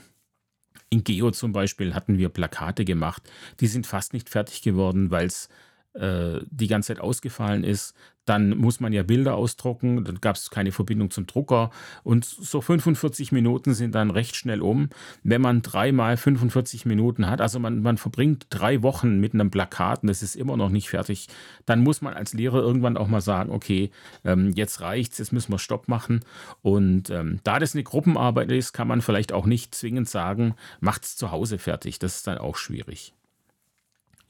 [0.90, 3.24] In Geo zum Beispiel hatten wir Plakate gemacht,
[3.60, 5.50] die sind fast nicht fertig geworden, weil es
[5.94, 7.96] äh, die ganze Zeit ausgefallen ist.
[8.30, 11.72] Dann muss man ja Bilder ausdrucken, dann gab es keine Verbindung zum Drucker
[12.04, 14.90] und so 45 Minuten sind dann recht schnell um.
[15.24, 20.04] Wenn man dreimal 45 Minuten hat, also man, man verbringt drei Wochen mit einem Plakat
[20.04, 21.28] und es ist immer noch nicht fertig,
[21.66, 23.90] dann muss man als Lehrer irgendwann auch mal sagen, okay,
[24.24, 26.20] ähm, jetzt reicht's, jetzt müssen wir Stopp machen.
[26.62, 31.18] Und ähm, da das eine Gruppenarbeit ist, kann man vielleicht auch nicht zwingend sagen, macht's
[31.18, 31.98] zu Hause fertig.
[31.98, 33.14] Das ist dann auch schwierig.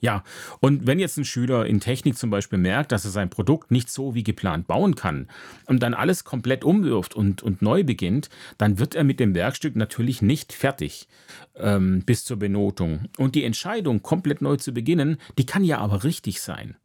[0.00, 0.24] Ja,
[0.60, 3.90] und wenn jetzt ein Schüler in Technik zum Beispiel merkt, dass er sein Produkt nicht
[3.90, 5.28] so wie geplant bauen kann
[5.66, 9.76] und dann alles komplett umwirft und, und neu beginnt, dann wird er mit dem Werkstück
[9.76, 11.06] natürlich nicht fertig
[11.56, 13.08] ähm, bis zur Benotung.
[13.18, 16.76] Und die Entscheidung, komplett neu zu beginnen, die kann ja aber richtig sein.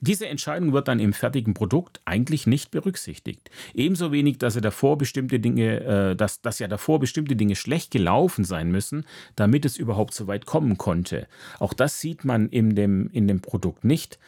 [0.00, 3.50] Diese Entscheidung wird dann im fertigen Produkt eigentlich nicht berücksichtigt.
[3.74, 7.90] Ebenso wenig, dass, er davor bestimmte Dinge, äh, dass, dass ja davor bestimmte Dinge schlecht
[7.90, 9.06] gelaufen sein müssen,
[9.36, 11.26] damit es überhaupt so weit kommen konnte.
[11.58, 14.18] Auch das sieht man in dem, in dem Produkt nicht.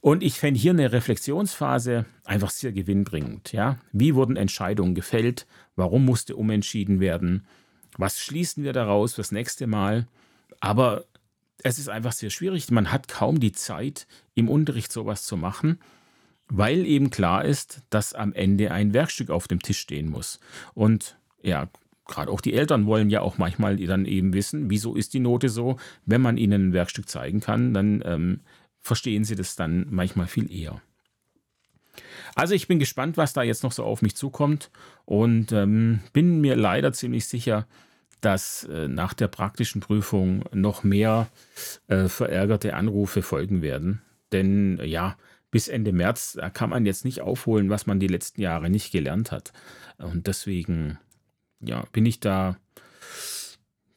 [0.00, 3.52] Und ich fände hier eine Reflexionsphase einfach sehr gewinnbringend.
[3.52, 3.78] Ja?
[3.92, 5.46] Wie wurden Entscheidungen gefällt?
[5.76, 7.46] Warum musste umentschieden werden?
[7.96, 10.06] Was schließen wir daraus fürs nächste Mal?
[10.60, 11.04] Aber
[11.64, 12.70] es ist einfach sehr schwierig.
[12.70, 15.78] Man hat kaum die Zeit, im Unterricht sowas zu machen,
[16.48, 20.40] weil eben klar ist, dass am Ende ein Werkstück auf dem Tisch stehen muss.
[20.74, 21.68] Und ja,
[22.06, 25.48] gerade auch die Eltern wollen ja auch manchmal dann eben wissen, wieso ist die Note
[25.48, 25.76] so.
[26.04, 28.40] Wenn man ihnen ein Werkstück zeigen kann, dann ähm,
[28.80, 30.80] verstehen sie das dann manchmal viel eher.
[32.34, 34.70] Also ich bin gespannt, was da jetzt noch so auf mich zukommt
[35.04, 37.66] und ähm, bin mir leider ziemlich sicher,
[38.22, 41.28] dass äh, nach der praktischen Prüfung noch mehr
[41.88, 44.00] äh, verärgerte Anrufe folgen werden.
[44.32, 45.16] Denn ja,
[45.50, 49.30] bis Ende März kann man jetzt nicht aufholen, was man die letzten Jahre nicht gelernt
[49.30, 49.52] hat.
[49.98, 50.98] Und deswegen
[51.60, 52.56] ja, bin ich da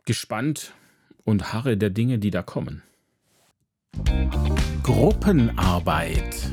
[0.06, 0.74] gespannt
[1.24, 2.84] und harre der Dinge, die da kommen.
[4.84, 6.50] Gruppenarbeit.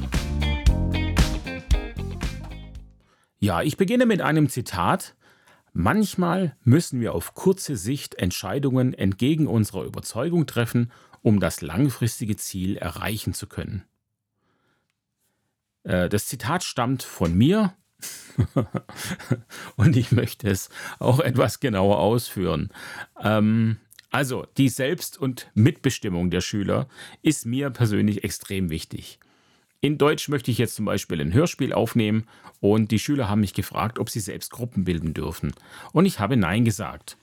[3.38, 5.16] Ja, ich beginne mit einem Zitat,
[5.72, 12.76] Manchmal müssen wir auf kurze Sicht Entscheidungen entgegen unserer Überzeugung treffen, um das langfristige Ziel
[12.76, 13.84] erreichen zu können.
[15.84, 17.74] Äh, das Zitat stammt von mir
[19.76, 22.70] und ich möchte es auch etwas genauer ausführen.
[23.20, 23.78] Ähm,
[24.10, 26.88] also die Selbst- und Mitbestimmung der Schüler
[27.22, 29.18] ist mir persönlich extrem wichtig.
[29.84, 32.22] In Deutsch möchte ich jetzt zum Beispiel ein Hörspiel aufnehmen
[32.60, 35.54] und die Schüler haben mich gefragt, ob sie selbst Gruppen bilden dürfen.
[35.92, 37.16] Und ich habe Nein gesagt.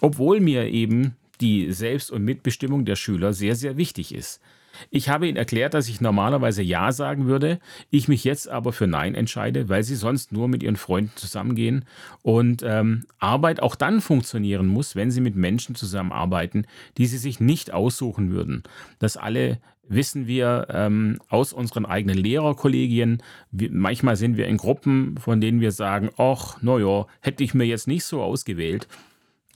[0.00, 4.40] Obwohl mir eben die Selbst- und Mitbestimmung der Schüler sehr, sehr wichtig ist.
[4.88, 7.60] Ich habe ihnen erklärt, dass ich normalerweise Ja sagen würde,
[7.90, 11.84] ich mich jetzt aber für Nein entscheide, weil sie sonst nur mit ihren Freunden zusammengehen
[12.22, 17.40] und ähm, Arbeit auch dann funktionieren muss, wenn sie mit Menschen zusammenarbeiten, die sie sich
[17.40, 18.62] nicht aussuchen würden.
[18.98, 19.58] Dass alle
[19.90, 23.22] wissen wir ähm, aus unseren eigenen Lehrerkollegien.
[23.50, 27.64] Wir, manchmal sind wir in Gruppen, von denen wir sagen, ach, naja, hätte ich mir
[27.64, 28.88] jetzt nicht so ausgewählt.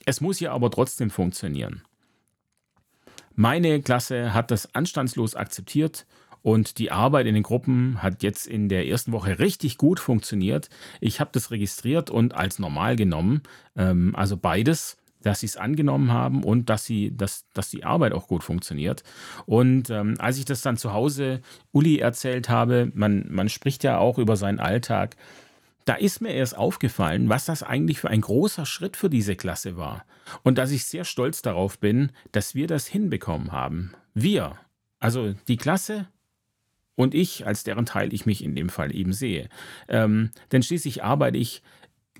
[0.05, 1.81] Es muss ja aber trotzdem funktionieren.
[3.33, 6.05] Meine Klasse hat das anstandslos akzeptiert
[6.41, 10.69] und die Arbeit in den Gruppen hat jetzt in der ersten Woche richtig gut funktioniert.
[11.01, 13.41] Ich habe das registriert und als normal genommen.
[13.75, 18.13] Ähm, also beides dass sie es angenommen haben und dass, sie, dass, dass die Arbeit
[18.13, 19.03] auch gut funktioniert.
[19.47, 23.97] Und ähm, als ich das dann zu Hause Uli erzählt habe, man, man spricht ja
[23.97, 25.15] auch über seinen Alltag,
[25.85, 29.77] da ist mir erst aufgefallen, was das eigentlich für ein großer Schritt für diese Klasse
[29.77, 30.05] war.
[30.43, 33.93] Und dass ich sehr stolz darauf bin, dass wir das hinbekommen haben.
[34.13, 34.59] Wir,
[34.99, 36.07] also die Klasse
[36.93, 39.49] und ich, als deren Teil ich mich in dem Fall eben sehe.
[39.87, 41.63] Ähm, denn schließlich arbeite ich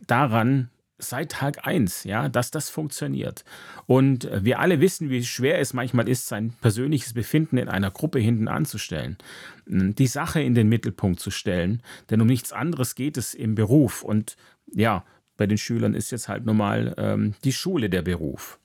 [0.07, 3.43] daran, seit Tag 1, ja, dass das funktioniert.
[3.86, 8.19] Und wir alle wissen, wie schwer es manchmal ist, sein persönliches Befinden in einer Gruppe
[8.19, 9.17] hinten anzustellen,
[9.65, 14.03] die Sache in den Mittelpunkt zu stellen, denn um nichts anderes geht es im Beruf.
[14.03, 14.38] Und
[14.73, 15.03] ja,
[15.38, 18.60] bei den Schülern ist jetzt halt normal ähm, die Schule der Beruf.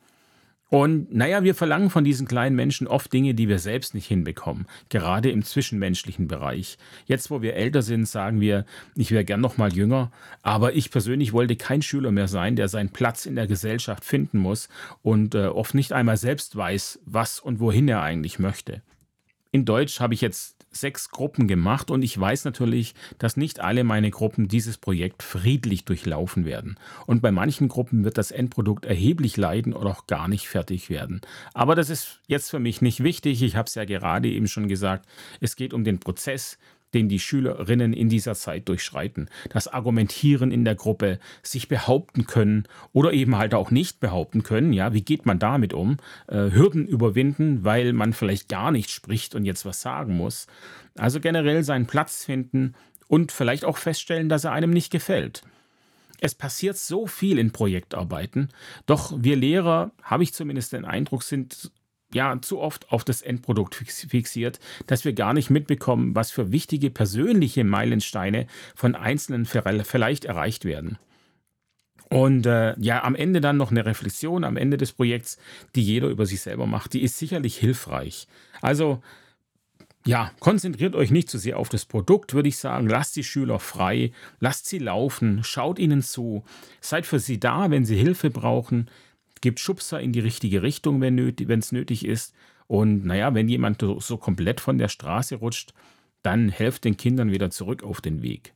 [0.70, 4.66] Und naja, wir verlangen von diesen kleinen Menschen oft Dinge, die wir selbst nicht hinbekommen,
[4.88, 6.78] gerade im zwischenmenschlichen Bereich.
[7.06, 10.92] Jetzt, wo wir älter sind, sagen wir, ich wäre gern noch mal jünger, aber ich
[10.92, 14.68] persönlich wollte kein Schüler mehr sein, der seinen Platz in der Gesellschaft finden muss
[15.02, 18.80] und äh, oft nicht einmal selbst weiß, was und wohin er eigentlich möchte.
[19.52, 23.82] In Deutsch habe ich jetzt sechs Gruppen gemacht und ich weiß natürlich, dass nicht alle
[23.82, 26.78] meine Gruppen dieses Projekt friedlich durchlaufen werden.
[27.06, 31.20] Und bei manchen Gruppen wird das Endprodukt erheblich leiden oder auch gar nicht fertig werden.
[31.54, 33.42] Aber das ist jetzt für mich nicht wichtig.
[33.42, 35.08] Ich habe es ja gerade eben schon gesagt.
[35.40, 36.56] Es geht um den Prozess,
[36.94, 39.28] den die Schülerinnen in dieser Zeit durchschreiten.
[39.50, 44.72] Das Argumentieren in der Gruppe, sich behaupten können oder eben halt auch nicht behaupten können.
[44.72, 45.98] Ja, wie geht man damit um?
[46.26, 50.46] Äh, Hürden überwinden, weil man vielleicht gar nicht spricht und jetzt was sagen muss.
[50.96, 52.74] Also generell seinen Platz finden
[53.08, 55.42] und vielleicht auch feststellen, dass er einem nicht gefällt.
[56.20, 58.50] Es passiert so viel in Projektarbeiten,
[58.84, 61.72] doch wir Lehrer, habe ich zumindest den Eindruck, sind
[62.14, 66.90] ja zu oft auf das Endprodukt fixiert, dass wir gar nicht mitbekommen, was für wichtige
[66.90, 70.98] persönliche Meilensteine von Einzelnen vielleicht erreicht werden.
[72.08, 75.38] Und äh, ja, am Ende dann noch eine Reflexion am Ende des Projekts,
[75.76, 78.26] die jeder über sich selber macht, die ist sicherlich hilfreich.
[78.60, 79.00] Also
[80.06, 82.88] ja, konzentriert euch nicht zu sehr auf das Produkt, würde ich sagen.
[82.88, 86.42] Lasst die Schüler frei, lasst sie laufen, schaut ihnen zu,
[86.80, 88.90] seid für sie da, wenn sie Hilfe brauchen
[89.40, 92.34] gibt Schubser in die richtige Richtung, wenn es nötig ist.
[92.66, 95.74] Und naja, wenn jemand so komplett von der Straße rutscht,
[96.22, 98.54] dann helft den Kindern wieder zurück auf den Weg.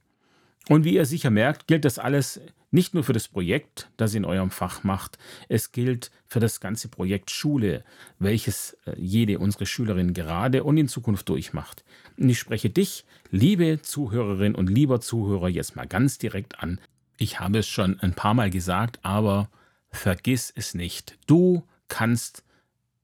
[0.68, 4.18] Und wie ihr sicher merkt, gilt das alles nicht nur für das Projekt, das ihr
[4.18, 5.16] in eurem Fach macht,
[5.48, 7.84] es gilt für das ganze Projekt Schule,
[8.18, 11.84] welches äh, jede unserer Schülerinnen gerade und in Zukunft durchmacht.
[12.16, 16.80] Und ich spreche dich, liebe Zuhörerin und lieber Zuhörer, jetzt mal ganz direkt an.
[17.16, 19.48] Ich habe es schon ein paar Mal gesagt, aber
[19.94, 21.16] Vergiss es nicht.
[21.26, 22.44] Du kannst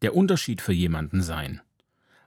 [0.03, 1.61] der Unterschied für jemanden sein,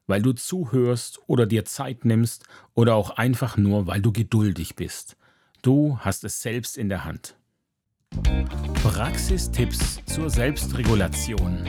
[0.08, 5.18] weil du zuhörst oder dir Zeit nimmst oder auch einfach nur, weil du geduldig bist.
[5.62, 7.36] Du hast es selbst in der Hand.
[8.84, 11.68] Praxistipps zur Selbstregulation.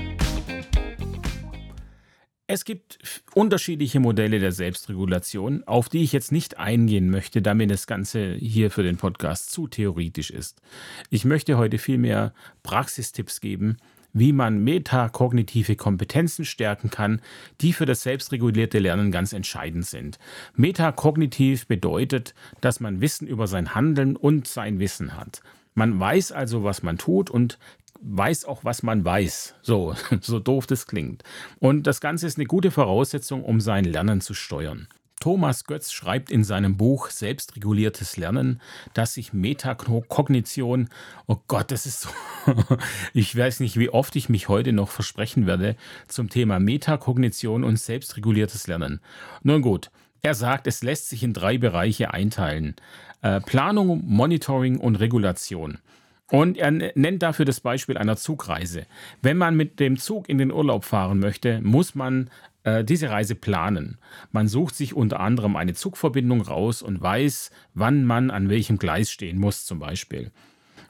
[2.47, 2.99] Es gibt
[3.33, 8.35] unterschiedliche Modelle der Selbstregulation, auf die ich jetzt nicht eingehen möchte, da mir das Ganze
[8.35, 10.61] hier für den Podcast zu theoretisch ist.
[11.09, 13.79] Ich möchte heute vielmehr Praxistipps geben,
[14.13, 17.23] wie man metakognitive Kompetenzen stärken kann,
[17.63, 20.19] die für das selbstregulierte Lernen ganz entscheidend sind.
[20.55, 25.41] Metakognitiv bedeutet, dass man Wissen über sein Handeln und sein Wissen hat.
[25.75, 27.59] Man weiß also, was man tut und
[28.05, 29.55] weiß auch, was man weiß.
[29.63, 31.23] So, so doof das klingt.
[31.59, 34.89] Und das Ganze ist eine gute Voraussetzung, um sein Lernen zu steuern.
[35.21, 38.61] Thomas Götz schreibt in seinem Buch Selbstreguliertes Lernen,
[38.93, 40.91] dass sich Metakognition,
[41.27, 42.11] oh Gott, das ist so,
[43.15, 45.77] ich weiß nicht, wie oft ich mich heute noch versprechen werde
[46.09, 49.01] zum Thema Metakognition und selbstreguliertes Lernen.
[49.43, 49.91] Nun gut,
[50.21, 52.77] er sagt, es lässt sich in drei Bereiche einteilen.
[53.23, 55.79] Äh, Planung, Monitoring und Regulation.
[56.31, 58.87] Und er nennt dafür das Beispiel einer Zugreise.
[59.21, 62.31] Wenn man mit dem Zug in den Urlaub fahren möchte, muss man
[62.65, 63.99] äh, diese Reise planen.
[64.33, 69.11] Man sucht sich unter anderem eine Zugverbindung raus und weiß, wann man an welchem Gleis
[69.11, 70.33] stehen muss zum Beispiel.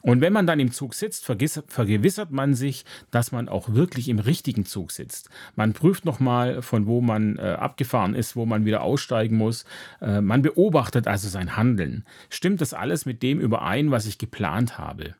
[0.01, 4.19] Und wenn man dann im Zug sitzt, vergewissert man sich, dass man auch wirklich im
[4.19, 5.31] richtigen Zug sitzt.
[5.55, 9.65] Man prüft nochmal, von wo man äh, abgefahren ist, wo man wieder aussteigen muss.
[10.01, 12.05] Äh, man beobachtet also sein Handeln.
[12.29, 15.15] Stimmt das alles mit dem überein, was ich geplant habe?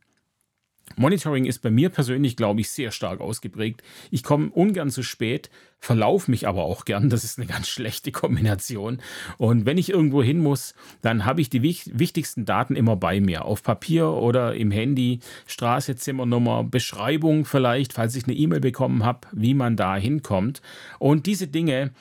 [0.97, 3.83] Monitoring ist bei mir persönlich, glaube ich, sehr stark ausgeprägt.
[4.11, 7.09] Ich komme ungern zu spät, verlaufe mich aber auch gern.
[7.09, 8.99] Das ist eine ganz schlechte Kombination.
[9.37, 13.45] Und wenn ich irgendwo hin muss, dann habe ich die wichtigsten Daten immer bei mir.
[13.45, 19.27] Auf Papier oder im Handy, Straße, Zimmernummer, Beschreibung vielleicht, falls ich eine E-Mail bekommen habe,
[19.31, 20.61] wie man da hinkommt.
[20.99, 21.91] Und diese Dinge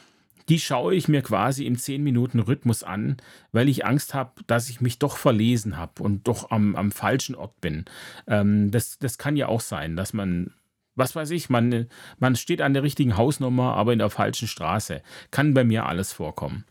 [0.48, 3.16] die schaue ich mir quasi im 10-Minuten-Rhythmus an,
[3.52, 7.35] weil ich Angst habe, dass ich mich doch verlesen habe und doch am, am falschen
[7.35, 7.85] Ort bin.
[8.26, 10.52] Ähm, das, das kann ja auch sein, dass man,
[10.94, 11.87] was weiß ich, man,
[12.18, 15.02] man steht an der richtigen Hausnummer, aber in der falschen Straße.
[15.30, 16.64] Kann bei mir alles vorkommen.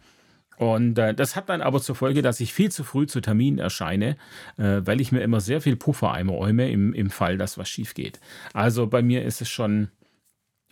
[0.57, 3.59] Und äh, das hat dann aber zur Folge, dass ich viel zu früh zu Terminen
[3.59, 4.17] erscheine,
[4.57, 7.93] äh, weil ich mir immer sehr viel Puffer einräume im, im Fall, dass was schief
[7.95, 8.19] geht.
[8.53, 9.89] Also bei mir ist es schon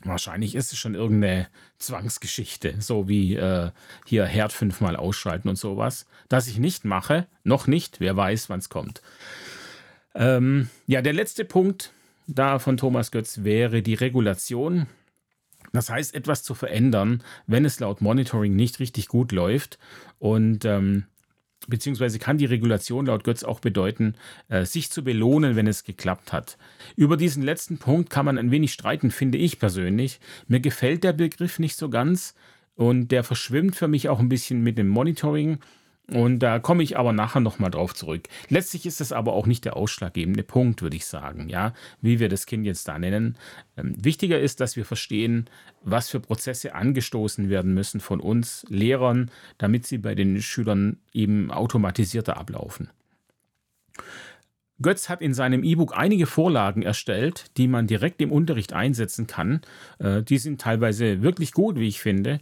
[0.03, 3.71] Wahrscheinlich ist es schon irgendeine Zwangsgeschichte, so wie äh,
[4.05, 6.07] hier Herd fünfmal ausschalten und sowas.
[6.27, 9.01] Das ich nicht mache, noch nicht, wer weiß, wann es kommt.
[10.15, 11.93] Ähm, ja, der letzte Punkt
[12.27, 14.87] da von Thomas Götz wäre die Regulation.
[15.73, 19.79] Das heißt, etwas zu verändern, wenn es laut Monitoring nicht richtig gut läuft.
[20.19, 21.05] Und ähm,
[21.67, 24.15] beziehungsweise kann die Regulation laut Götz auch bedeuten,
[24.49, 26.57] äh, sich zu belohnen, wenn es geklappt hat.
[26.95, 30.19] Über diesen letzten Punkt kann man ein wenig streiten, finde ich persönlich.
[30.47, 32.35] Mir gefällt der Begriff nicht so ganz
[32.75, 35.59] und der verschwimmt für mich auch ein bisschen mit dem Monitoring.
[36.09, 38.27] Und da komme ich aber nachher nochmal drauf zurück.
[38.49, 42.27] Letztlich ist es aber auch nicht der ausschlaggebende Punkt, würde ich sagen, ja, wie wir
[42.27, 43.37] das Kind jetzt da nennen.
[43.77, 45.49] Ähm, wichtiger ist, dass wir verstehen,
[45.83, 51.49] was für Prozesse angestoßen werden müssen von uns Lehrern, damit sie bei den Schülern eben
[51.49, 52.89] automatisierter ablaufen.
[54.81, 59.61] Götz hat in seinem E-Book einige Vorlagen erstellt, die man direkt im Unterricht einsetzen kann.
[59.99, 62.39] Äh, die sind teilweise wirklich gut, wie ich finde.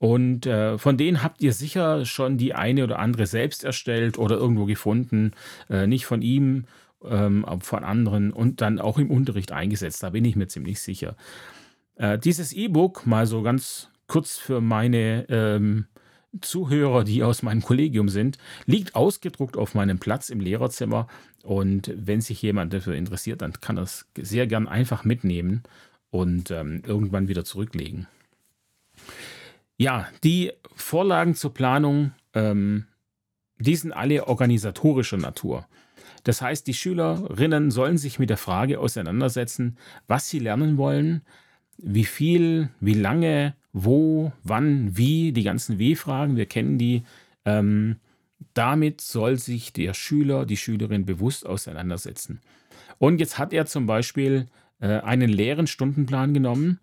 [0.00, 4.36] Und äh, von denen habt ihr sicher schon die eine oder andere selbst erstellt oder
[4.36, 5.32] irgendwo gefunden.
[5.68, 6.64] Äh, nicht von ihm,
[7.04, 10.02] ähm, aber von anderen und dann auch im Unterricht eingesetzt.
[10.02, 11.16] Da bin ich mir ziemlich sicher.
[11.96, 15.84] Äh, dieses E-Book, mal so ganz kurz für meine ähm,
[16.40, 21.08] Zuhörer, die aus meinem Kollegium sind, liegt ausgedruckt auf meinem Platz im Lehrerzimmer.
[21.42, 25.62] Und wenn sich jemand dafür interessiert, dann kann er es sehr gern einfach mitnehmen
[26.10, 28.06] und ähm, irgendwann wieder zurücklegen.
[29.80, 32.84] Ja, die Vorlagen zur Planung, ähm,
[33.58, 35.66] die sind alle organisatorischer Natur.
[36.24, 41.22] Das heißt, die Schülerinnen sollen sich mit der Frage auseinandersetzen, was sie lernen wollen,
[41.78, 47.02] wie viel, wie lange, wo, wann, wie, die ganzen W-Fragen, wir kennen die.
[47.46, 47.96] Ähm,
[48.52, 52.42] damit soll sich der Schüler, die Schülerin bewusst auseinandersetzen.
[52.98, 54.46] Und jetzt hat er zum Beispiel
[54.80, 56.80] äh, einen leeren Stundenplan genommen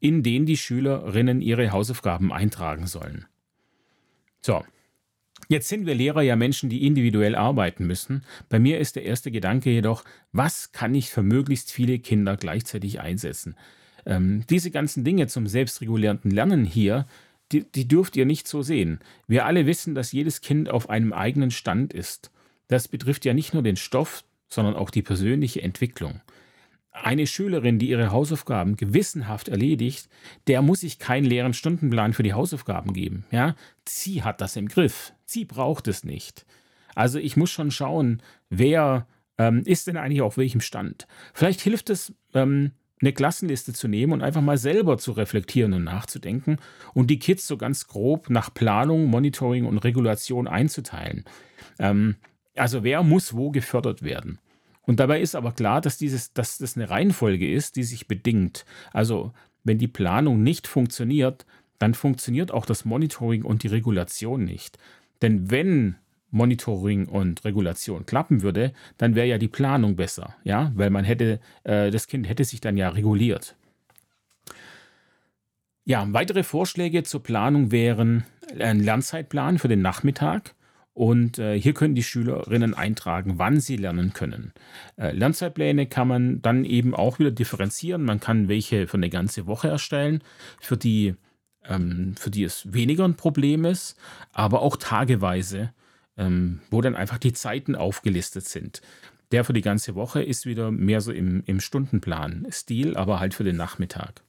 [0.00, 3.26] in den die Schülerinnen ihre Hausaufgaben eintragen sollen.
[4.42, 4.64] So,
[5.48, 8.24] Jetzt sind wir Lehrer ja Menschen, die individuell arbeiten müssen.
[8.48, 13.00] Bei mir ist der erste Gedanke jedoch, was kann ich für möglichst viele Kinder gleichzeitig
[13.00, 13.54] einsetzen?
[14.06, 17.06] Ähm, diese ganzen Dinge zum selbstregulierenden Lernen hier,
[17.52, 18.98] die, die dürft ihr nicht so sehen.
[19.28, 22.32] Wir alle wissen, dass jedes Kind auf einem eigenen Stand ist.
[22.66, 26.22] Das betrifft ja nicht nur den Stoff, sondern auch die persönliche Entwicklung
[27.02, 30.08] eine Schülerin, die ihre Hausaufgaben gewissenhaft erledigt,
[30.46, 33.24] der muss ich keinen leeren Stundenplan für die Hausaufgaben geben.
[33.30, 33.54] Ja?
[33.86, 35.12] Sie hat das im Griff.
[35.24, 36.46] Sie braucht es nicht.
[36.94, 39.06] Also ich muss schon schauen, wer
[39.38, 41.06] ähm, ist denn eigentlich auf welchem Stand.
[41.34, 45.84] Vielleicht hilft es, ähm, eine Klassenliste zu nehmen und einfach mal selber zu reflektieren und
[45.84, 46.56] nachzudenken
[46.94, 51.24] und die Kids so ganz grob nach Planung, Monitoring und Regulation einzuteilen.
[51.78, 52.16] Ähm,
[52.54, 54.38] also wer muss wo gefördert werden?
[54.86, 58.64] Und dabei ist aber klar, dass, dieses, dass das eine Reihenfolge ist, die sich bedingt.
[58.92, 59.32] Also
[59.64, 61.44] wenn die Planung nicht funktioniert,
[61.78, 64.78] dann funktioniert auch das Monitoring und die Regulation nicht.
[65.22, 65.96] Denn wenn
[66.30, 71.40] Monitoring und Regulation klappen würde, dann wäre ja die Planung besser, ja, weil man hätte,
[71.64, 73.56] äh, das Kind hätte sich dann ja reguliert.
[75.84, 78.24] Ja, weitere Vorschläge zur Planung wären
[78.58, 80.54] ein Lernzeitplan für den Nachmittag,
[80.96, 84.54] und äh, hier können die Schülerinnen eintragen, wann sie lernen können.
[84.96, 88.02] Äh, Lernzeitpläne kann man dann eben auch wieder differenzieren.
[88.02, 90.22] Man kann welche für eine ganze Woche erstellen,
[90.58, 91.14] für die,
[91.68, 93.98] ähm, für die es weniger ein Problem ist,
[94.32, 95.74] aber auch tageweise,
[96.16, 98.80] ähm, wo dann einfach die Zeiten aufgelistet sind.
[99.32, 103.44] Der für die ganze Woche ist wieder mehr so im, im Stundenplan-Stil, aber halt für
[103.44, 104.22] den Nachmittag.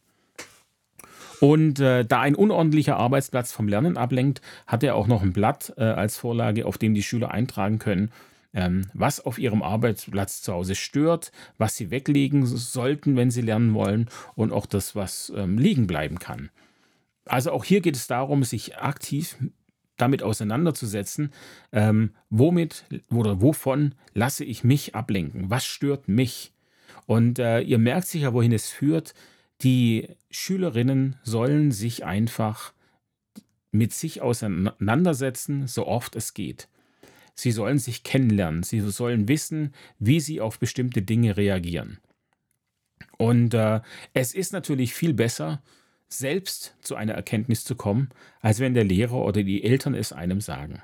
[1.40, 5.74] Und äh, da ein unordentlicher Arbeitsplatz vom Lernen ablenkt, hat er auch noch ein Blatt
[5.78, 8.12] äh, als Vorlage, auf dem die Schüler eintragen können,
[8.54, 13.74] ähm, was auf ihrem Arbeitsplatz zu Hause stört, was sie weglegen sollten, wenn sie lernen
[13.74, 16.50] wollen und auch das, was ähm, liegen bleiben kann.
[17.26, 19.38] Also auch hier geht es darum, sich aktiv
[19.98, 21.32] damit auseinanderzusetzen,
[21.72, 25.50] ähm, womit oder wovon lasse ich mich ablenken?
[25.50, 26.54] Was stört mich?
[27.06, 29.14] Und äh, ihr merkt sicher, wohin es führt.
[29.64, 32.74] Die Schülerinnen sollen sich einfach
[33.72, 36.68] mit sich auseinandersetzen, so oft es geht.
[37.34, 42.00] Sie sollen sich kennenlernen, sie sollen wissen, wie sie auf bestimmte Dinge reagieren.
[43.18, 43.82] Und äh,
[44.14, 45.62] es ist natürlich viel besser,
[46.08, 48.10] selbst zu einer Erkenntnis zu kommen,
[48.42, 50.82] als wenn der Lehrer oder die Eltern es einem sagen.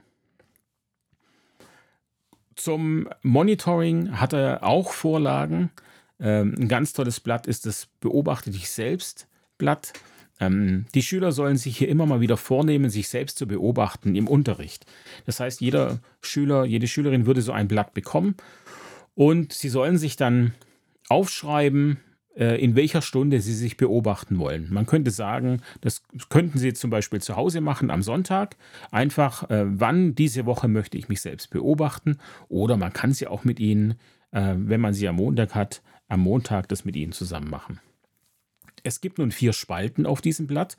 [2.56, 5.72] Zum Monitoring hat er auch Vorlagen.
[6.20, 9.94] Ähm, ein ganz tolles Blatt ist das Beobachte dich selbst Blatt.
[10.40, 14.28] Ähm, die Schüler sollen sich hier immer mal wieder vornehmen, sich selbst zu beobachten im
[14.28, 14.86] Unterricht.
[15.26, 18.36] Das heißt, jeder Schüler, jede Schülerin würde so ein Blatt bekommen
[19.16, 20.54] und sie sollen sich dann
[21.10, 21.98] aufschreiben,
[22.36, 24.68] äh, in welcher Stunde sie sich beobachten wollen.
[24.72, 28.56] Man könnte sagen, das könnten sie zum Beispiel zu Hause machen am Sonntag.
[28.92, 32.18] Einfach, äh, wann diese Woche möchte ich mich selbst beobachten.
[32.50, 33.96] Oder man kann sie auch mit ihnen,
[34.32, 37.80] äh, wenn man sie am Montag hat, am Montag das mit ihnen zusammen machen.
[38.84, 40.78] Es gibt nun vier Spalten auf diesem Blatt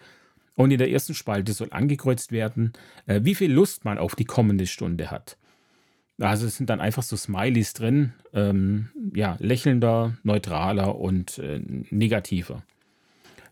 [0.54, 2.72] und in der ersten Spalte soll angekreuzt werden,
[3.06, 5.36] äh, wie viel Lust man auf die kommende Stunde hat.
[6.20, 12.62] Also es sind dann einfach so Smileys drin, ähm, ja, lächelnder, neutraler und äh, negativer.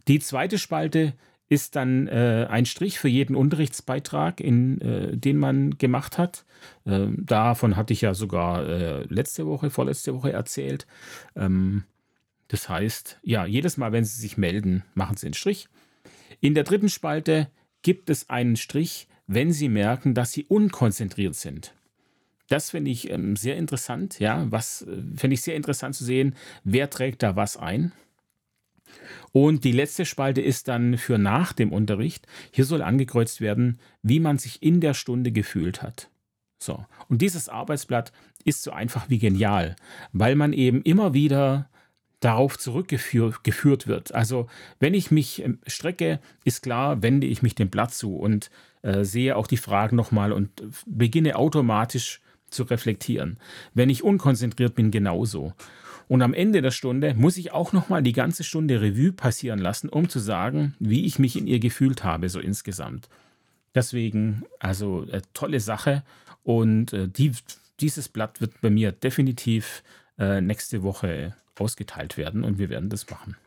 [0.07, 1.15] Die zweite Spalte
[1.53, 6.47] ist dann äh, ein Strich für jeden Unterrichtsbeitrag, in, äh, den man gemacht hat.
[6.87, 10.87] Ähm, davon hatte ich ja sogar äh, letzte Woche, vorletzte Woche erzählt.
[11.37, 11.85] Ähm,
[12.49, 15.69] das heißt, ja, jedes Mal, wenn Sie sich melden, machen Sie einen Strich.
[16.41, 17.49] In der dritten Spalte
[17.83, 21.75] gibt es einen Strich, wenn Sie merken, dass Sie unkonzentriert sind.
[22.49, 26.35] Das finde ich ähm, sehr interessant, ja, was äh, finde ich sehr interessant zu sehen,
[26.65, 27.93] wer trägt da was ein.
[29.33, 32.27] Und die letzte Spalte ist dann für nach dem Unterricht.
[32.51, 36.11] Hier soll angekreuzt werden, wie man sich in der Stunde gefühlt hat.
[36.59, 36.85] So.
[37.09, 38.13] Und dieses Arbeitsblatt
[38.45, 39.77] ist so einfach wie genial,
[40.13, 41.69] weil man eben immer wieder
[42.21, 44.15] darauf zurückgeführt wird.
[44.15, 44.47] Also
[44.79, 48.51] wenn ich mich ähm, strecke, ist klar, wende ich mich dem Blatt zu und
[48.83, 50.51] äh, sehe auch die Fragen nochmal und
[50.87, 53.39] beginne automatisch zu reflektieren.
[53.75, 55.53] Wenn ich unkonzentriert bin, genauso.
[56.13, 59.89] Und am Ende der Stunde muss ich auch nochmal die ganze Stunde Revue passieren lassen,
[59.89, 63.09] um zu sagen, wie ich mich in ihr gefühlt habe, so insgesamt.
[63.75, 66.03] Deswegen, also äh, tolle Sache.
[66.43, 67.33] Und äh, die,
[67.81, 69.83] dieses Blatt wird bei mir definitiv
[70.19, 73.39] äh, nächste Woche ausgeteilt werden und wir werden das machen.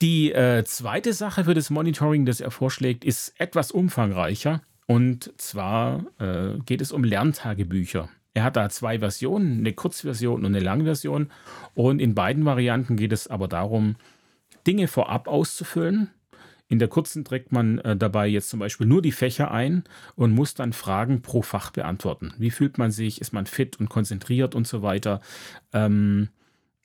[0.00, 4.62] Die äh, zweite Sache für das Monitoring, das er vorschlägt, ist etwas umfangreicher.
[4.86, 8.08] Und zwar äh, geht es um Lerntagebücher.
[8.38, 11.28] Er hat da zwei Versionen, eine Kurzversion und eine Langversion.
[11.74, 13.96] Und in beiden Varianten geht es aber darum,
[14.64, 16.10] Dinge vorab auszufüllen.
[16.68, 19.82] In der kurzen trägt man äh, dabei jetzt zum Beispiel nur die Fächer ein
[20.14, 22.32] und muss dann Fragen pro Fach beantworten.
[22.38, 23.20] Wie fühlt man sich?
[23.20, 25.20] Ist man fit und konzentriert und so weiter?
[25.72, 26.28] Ähm,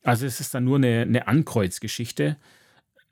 [0.01, 2.35] also es ist dann nur eine, eine Ankreuzgeschichte.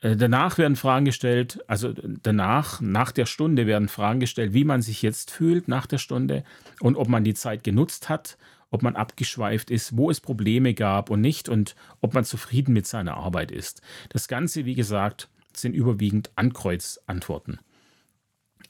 [0.02, 4.82] Äh, danach werden Fragen gestellt, also danach, nach der Stunde werden Fragen gestellt, wie man
[4.82, 6.44] sich jetzt fühlt nach der Stunde
[6.82, 8.38] und ob man die Zeit genutzt hat,
[8.72, 12.88] ob man abgeschweift ist, wo es Probleme gab und nicht und ob man zufrieden mit
[12.88, 13.82] seiner Arbeit ist.
[14.10, 17.60] Das Ganze, wie gesagt, sind überwiegend Ankreuzantworten.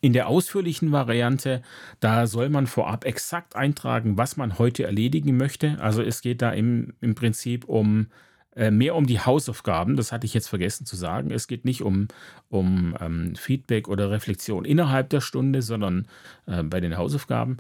[0.04, 1.62] In der ausführlichen Variante,
[2.00, 5.78] da soll man vorab exakt eintragen, was man heute erledigen möchte.
[5.80, 10.26] Also es geht da im, im Prinzip um äh, mehr um die Hausaufgaben, das hatte
[10.26, 11.32] ich jetzt vergessen zu sagen.
[11.32, 12.08] Es geht nicht um,
[12.50, 16.08] um ähm, Feedback oder Reflexion innerhalb der Stunde, sondern
[16.48, 17.58] äh, bei den Hausaufgaben.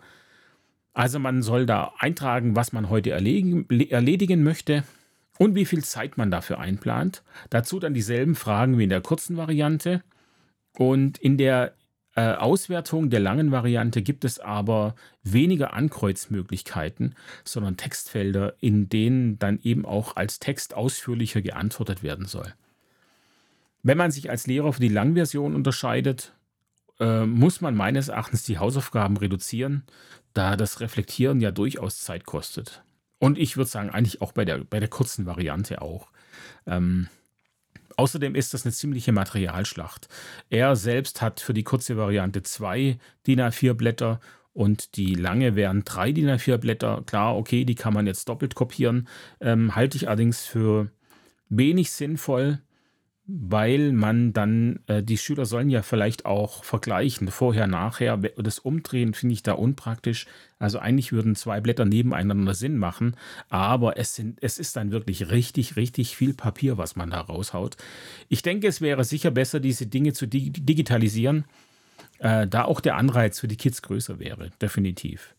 [0.93, 4.83] Also man soll da eintragen, was man heute erledigen, erledigen möchte
[5.37, 7.23] und wie viel Zeit man dafür einplant.
[7.49, 10.03] Dazu dann dieselben Fragen wie in der kurzen Variante.
[10.77, 11.73] Und in der
[12.15, 19.59] äh, Auswertung der langen Variante gibt es aber weniger Ankreuzmöglichkeiten, sondern Textfelder, in denen dann
[19.63, 22.53] eben auch als Text ausführlicher geantwortet werden soll.
[23.83, 26.33] Wenn man sich als Lehrer für die Langversion unterscheidet,
[26.99, 29.83] äh, muss man meines Erachtens die Hausaufgaben reduzieren,
[30.33, 32.83] da das Reflektieren ja durchaus Zeit kostet.
[33.19, 36.11] Und ich würde sagen, eigentlich auch bei der, bei der kurzen Variante auch.
[36.65, 37.07] Ähm,
[37.97, 40.07] Außerdem ist das eine ziemliche Materialschlacht.
[40.49, 44.19] Er selbst hat für die kurze Variante zwei DIN A4 Blätter
[44.53, 47.03] und die lange wären drei DIN A4 Blätter.
[47.05, 49.07] Klar, okay, die kann man jetzt doppelt kopieren.
[49.39, 50.89] Ähm, halte ich allerdings für
[51.49, 52.59] wenig sinnvoll,
[53.27, 58.17] weil man dann, äh, die Schüler sollen ja vielleicht auch vergleichen, vorher, nachher.
[58.17, 60.25] Das Umdrehen finde ich da unpraktisch.
[60.59, 63.15] Also eigentlich würden zwei Blätter nebeneinander Sinn machen,
[63.49, 67.77] aber es, sind, es ist dann wirklich richtig, richtig viel Papier, was man da raushaut.
[68.27, 71.45] Ich denke, es wäre sicher besser, diese Dinge zu digitalisieren,
[72.19, 75.35] äh, da auch der Anreiz für die Kids größer wäre, definitiv.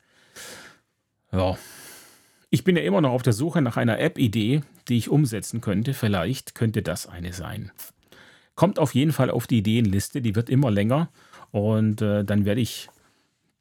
[1.32, 1.56] Ja.
[2.54, 5.94] Ich bin ja immer noch auf der Suche nach einer App-Idee, die ich umsetzen könnte.
[5.94, 7.72] Vielleicht könnte das eine sein.
[8.56, 11.08] Kommt auf jeden Fall auf die Ideenliste, die wird immer länger.
[11.50, 12.90] Und äh, dann werde ich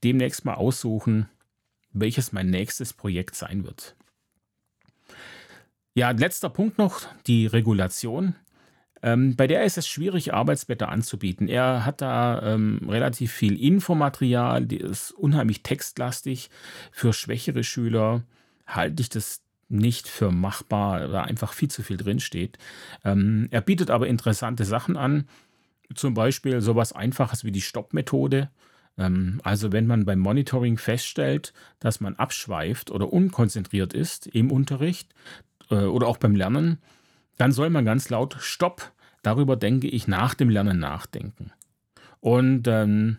[0.04, 1.30] demnächst mal aussuchen,
[1.94, 3.96] welches mein nächstes Projekt sein wird.
[5.94, 8.36] Ja, letzter Punkt noch, die Regulation.
[9.02, 11.48] Ähm, bei der ist es schwierig, Arbeitsblätter anzubieten.
[11.48, 16.50] Er hat da ähm, relativ viel Infomaterial, die ist unheimlich textlastig
[16.92, 18.24] für schwächere Schüler
[18.76, 22.58] halte ich das nicht für machbar, da einfach viel zu viel drinsteht.
[23.06, 25.28] Ähm, er bietet aber interessante Sachen an,
[25.96, 28.50] zum Beispiel sowas Einfaches wie die Stoppmethode.
[28.98, 35.14] Ähm, also wenn man beim Monitoring feststellt, dass man abschweift oder unkonzentriert ist im Unterricht
[35.70, 36.80] äh, oder auch beim Lernen,
[37.38, 38.92] dann soll man ganz laut Stopp,
[39.24, 41.52] darüber denke ich nach dem Lernen nachdenken.
[42.20, 43.18] Und ähm,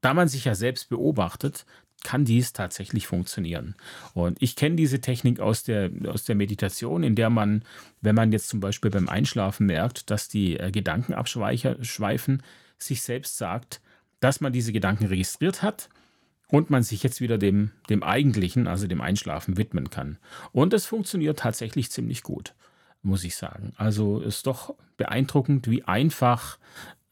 [0.00, 1.66] da man sich ja selbst beobachtet,
[2.02, 3.74] kann dies tatsächlich funktionieren.
[4.14, 7.62] Und ich kenne diese Technik aus der, aus der Meditation, in der man,
[8.00, 12.42] wenn man jetzt zum Beispiel beim Einschlafen merkt, dass die äh, Gedanken abschweifen,
[12.78, 13.80] sich selbst sagt,
[14.20, 15.88] dass man diese Gedanken registriert hat
[16.48, 20.18] und man sich jetzt wieder dem, dem eigentlichen, also dem Einschlafen widmen kann.
[20.52, 22.54] Und es funktioniert tatsächlich ziemlich gut,
[23.02, 23.72] muss ich sagen.
[23.76, 26.58] Also ist doch beeindruckend, wie einfach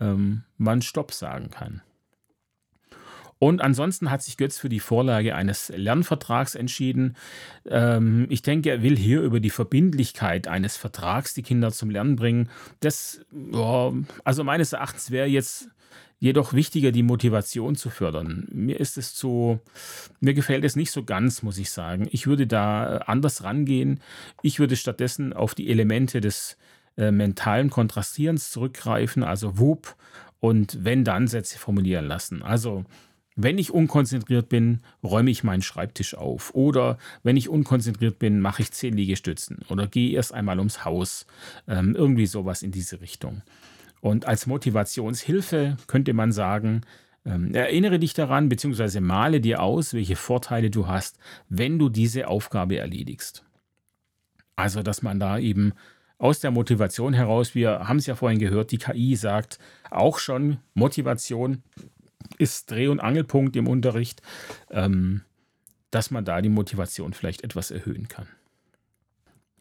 [0.01, 1.83] ähm, man Stopp sagen kann.
[3.39, 7.17] Und ansonsten hat sich Götz für die Vorlage eines Lernvertrags entschieden.
[7.67, 12.17] Ähm, ich denke, er will hier über die Verbindlichkeit eines Vertrags die Kinder zum Lernen
[12.17, 12.49] bringen.
[12.81, 13.21] Das,
[13.53, 15.69] oh, also meines Erachtens wäre jetzt
[16.21, 18.49] jedoch wichtiger, die Motivation zu fördern.
[18.51, 19.61] Mir ist es zu,
[20.21, 22.09] mir gefällt es nicht so ganz, muss ich sagen.
[22.11, 24.01] Ich würde da anders rangehen.
[24.43, 26.57] Ich würde stattdessen auf die Elemente des
[26.97, 29.95] äh, mentalen Kontrastierens zurückgreifen, also WUP
[30.41, 32.43] und wenn dann Sätze formulieren lassen.
[32.43, 32.85] Also
[33.41, 36.55] wenn ich unkonzentriert bin, räume ich meinen Schreibtisch auf.
[36.57, 41.25] Oder wenn ich unkonzentriert bin, mache ich zehn Liegestützen oder gehe erst einmal ums Haus.
[41.69, 43.43] Ähm, irgendwie sowas in diese Richtung.
[44.01, 46.81] Und als Motivationshilfe könnte man sagen,
[47.25, 51.17] ähm, erinnere dich daran, beziehungsweise male dir aus, welche Vorteile du hast,
[51.49, 53.45] wenn du diese Aufgabe erledigst.
[54.57, 55.75] Also, dass man da eben
[56.19, 59.61] aus der Motivation heraus, wir haben es ja vorhin gehört, die KI sagt
[59.91, 61.63] auch schon, Motivation
[62.39, 64.23] ist Dreh- und Angelpunkt im Unterricht,
[64.71, 65.23] ähm,
[65.91, 68.29] dass man da die Motivation vielleicht etwas erhöhen kann.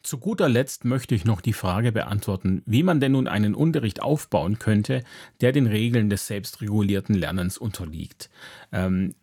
[0.02, 4.00] Zu guter Letzt möchte ich noch die Frage beantworten, wie man denn nun einen Unterricht
[4.00, 5.02] aufbauen könnte,
[5.40, 8.30] der den Regeln des selbstregulierten Lernens unterliegt.
[8.72, 9.14] Ähm,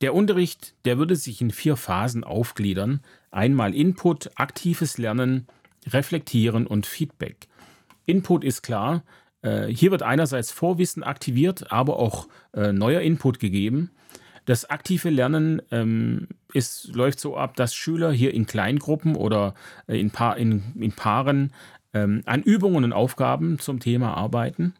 [0.00, 3.00] der Unterricht, der würde sich in vier Phasen aufgliedern.
[3.30, 5.46] Einmal Input, aktives Lernen,
[5.86, 7.48] Reflektieren und Feedback.
[8.04, 9.04] Input ist klar,
[9.68, 13.90] hier wird einerseits Vorwissen aktiviert, aber auch äh, neuer Input gegeben.
[14.46, 19.54] Das aktive Lernen ähm, ist, läuft so ab, dass Schüler hier in Kleingruppen oder
[19.86, 21.52] äh, in, pa in, in Paaren
[21.94, 24.74] ähm, an Übungen und Aufgaben zum Thema arbeiten.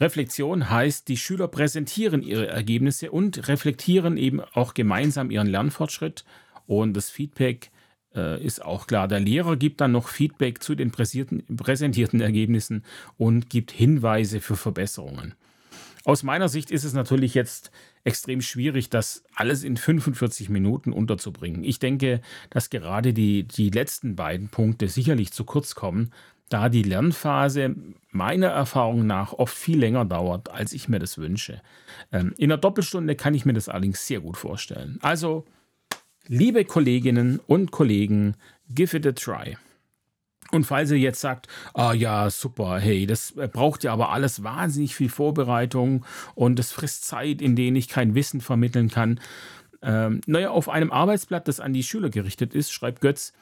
[0.00, 6.24] Reflexion heißt, die Schüler präsentieren ihre Ergebnisse und reflektieren eben auch gemeinsam ihren Lernfortschritt.
[6.66, 7.70] Und das Feedback
[8.14, 9.08] äh, ist auch klar.
[9.08, 12.84] Der Lehrer gibt dann noch Feedback zu den präsentierten Ergebnissen
[13.18, 15.34] und gibt Hinweise für Verbesserungen.
[16.04, 17.70] Aus meiner Sicht ist es natürlich jetzt
[18.04, 21.62] extrem schwierig, das alles in 45 Minuten unterzubringen.
[21.62, 26.12] Ich denke, dass gerade die, die letzten beiden Punkte sicherlich zu kurz kommen,
[26.48, 27.76] da die Lernphase
[28.10, 31.62] meiner Erfahrung nach oft viel länger dauert, als ich mir das wünsche.
[32.10, 34.98] Ähm, in einer Doppelstunde kann ich mir das allerdings sehr gut vorstellen.
[35.00, 35.46] Also
[36.28, 38.36] Liebe Kolleginnen und Kollegen,
[38.68, 39.56] give it a try.
[40.52, 44.94] Und falls ihr jetzt sagt, ah ja, super, hey, das braucht ja aber alles wahnsinnig
[44.94, 46.04] viel Vorbereitung
[46.34, 49.18] und das frisst Zeit, in denen ich kein Wissen vermitteln kann.
[49.80, 53.32] Ähm, naja, auf einem Arbeitsblatt, das an die Schüler gerichtet ist, schreibt Götz,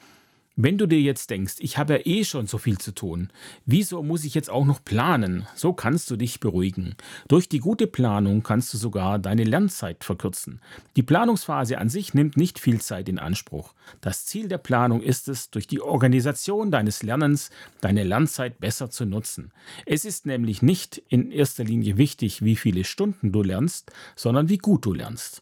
[0.57, 3.29] wenn du dir jetzt denkst, ich habe ja eh schon so viel zu tun,
[3.65, 5.47] wieso muss ich jetzt auch noch planen?
[5.55, 6.95] So kannst du dich beruhigen.
[7.29, 10.59] Durch die gute Planung kannst du sogar deine Lernzeit verkürzen.
[10.97, 13.73] Die Planungsphase an sich nimmt nicht viel Zeit in Anspruch.
[14.01, 17.49] Das Ziel der Planung ist es, durch die Organisation deines Lernens
[17.79, 19.53] deine Lernzeit besser zu nutzen.
[19.85, 24.57] Es ist nämlich nicht in erster Linie wichtig, wie viele Stunden du lernst, sondern wie
[24.57, 25.41] gut du lernst.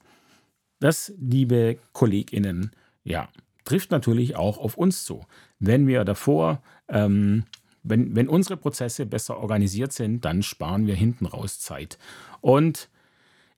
[0.79, 2.71] Das, liebe Kolleginnen,
[3.03, 3.27] ja,
[3.69, 5.25] trifft natürlich auch auf uns zu.
[5.59, 7.43] Wenn wir davor, ähm,
[7.83, 11.99] wenn, wenn unsere Prozesse besser organisiert sind, dann sparen wir hinten raus Zeit.
[12.41, 12.89] Und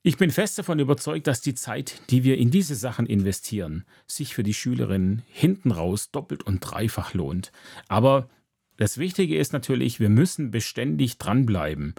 [0.03, 4.35] ich bin fest davon überzeugt, dass die Zeit, die wir in diese Sachen investieren, sich
[4.35, 7.53] für die Schülerinnen hinten raus doppelt und dreifach lohnt.
[7.87, 8.27] Aber
[8.81, 11.93] das Wichtige ist natürlich, wir müssen beständig dranbleiben.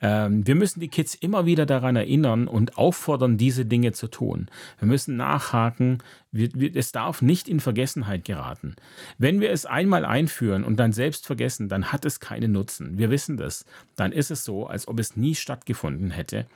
[0.00, 4.46] Ähm, wir müssen die Kids immer wieder daran erinnern und auffordern, diese Dinge zu tun.
[4.78, 5.98] Wir müssen nachhaken.
[6.30, 8.76] Wir, wir, es darf nicht in Vergessenheit geraten.
[9.18, 12.98] Wenn wir es einmal einführen und dann selbst vergessen, dann hat es keinen Nutzen.
[12.98, 13.64] Wir wissen das.
[13.96, 16.46] Dann ist es so, als ob es nie stattgefunden hätte.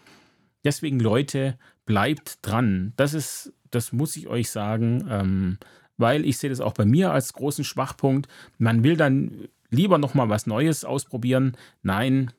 [0.65, 2.93] Deswegen, Leute, bleibt dran.
[2.95, 5.09] Das ist, das muss ich euch sagen.
[5.11, 5.59] Ähm,
[5.97, 8.29] weil ich sehe das auch bei mir als großen Schwachpunkt.
[8.59, 11.57] Man will dann lieber nochmal was Neues ausprobieren.
[11.83, 12.33] Nein,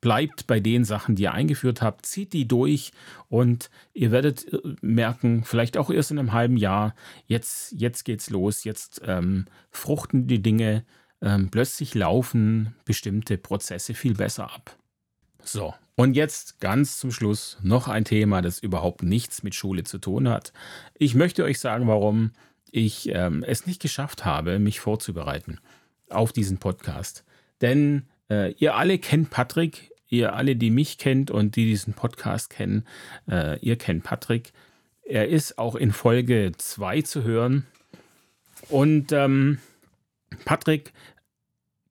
[0.00, 2.92] bleibt bei den Sachen, die ihr eingeführt habt, zieht die durch
[3.28, 6.94] und ihr werdet äh, merken, vielleicht auch erst in einem halben Jahr,
[7.26, 10.84] jetzt, jetzt geht's los, jetzt ähm, fruchten die Dinge,
[11.22, 14.76] ähm, plötzlich laufen bestimmte Prozesse viel besser ab.
[15.42, 19.98] So, und jetzt ganz zum Schluss noch ein Thema, das überhaupt nichts mit Schule zu
[19.98, 20.52] tun hat.
[20.98, 22.32] Ich möchte euch sagen, warum
[22.70, 25.58] ich ähm, es nicht geschafft habe, mich vorzubereiten
[26.10, 27.24] auf diesen Podcast.
[27.60, 32.50] Denn äh, ihr alle kennt Patrick, ihr alle, die mich kennt und die diesen Podcast
[32.50, 32.86] kennen,
[33.28, 34.52] äh, ihr kennt Patrick.
[35.02, 37.66] Er ist auch in Folge 2 zu hören.
[38.68, 39.58] Und ähm,
[40.44, 40.92] Patrick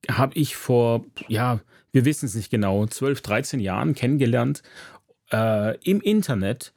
[0.10, 1.60] habe ich vor, ja,
[1.92, 4.62] wir wissen es nicht genau, 12, 13 Jahren kennengelernt
[5.32, 6.74] äh, im Internet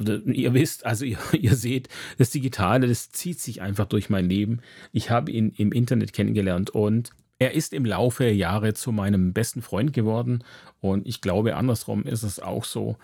[0.00, 1.88] ihr wisst, also ihr, ihr, seht,
[2.18, 4.60] das Digitale, das zieht sich einfach durch mein Leben.
[4.92, 9.32] Ich habe ihn im Internet kennengelernt und er ist im Laufe der Jahre zu meinem
[9.32, 10.44] besten Freund geworden
[10.80, 12.96] und ich glaube, andersrum ist es auch so.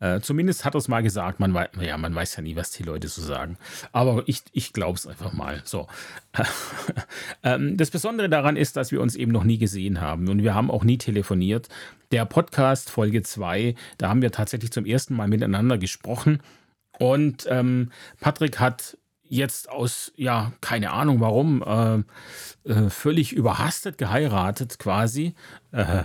[0.00, 1.40] Äh, zumindest hat er es mal gesagt.
[1.40, 3.56] Man, ja, man weiß ja nie, was die Leute so sagen.
[3.92, 5.62] Aber ich, ich glaube es einfach mal.
[5.64, 5.86] So.
[7.42, 10.54] ähm, das Besondere daran ist, dass wir uns eben noch nie gesehen haben und wir
[10.54, 11.68] haben auch nie telefoniert.
[12.10, 16.40] Der Podcast Folge 2, da haben wir tatsächlich zum ersten Mal miteinander gesprochen.
[16.98, 17.90] Und ähm,
[18.20, 25.34] Patrick hat jetzt aus, ja, keine Ahnung warum, äh, äh, völlig überhastet geheiratet quasi.
[25.72, 26.02] Äh,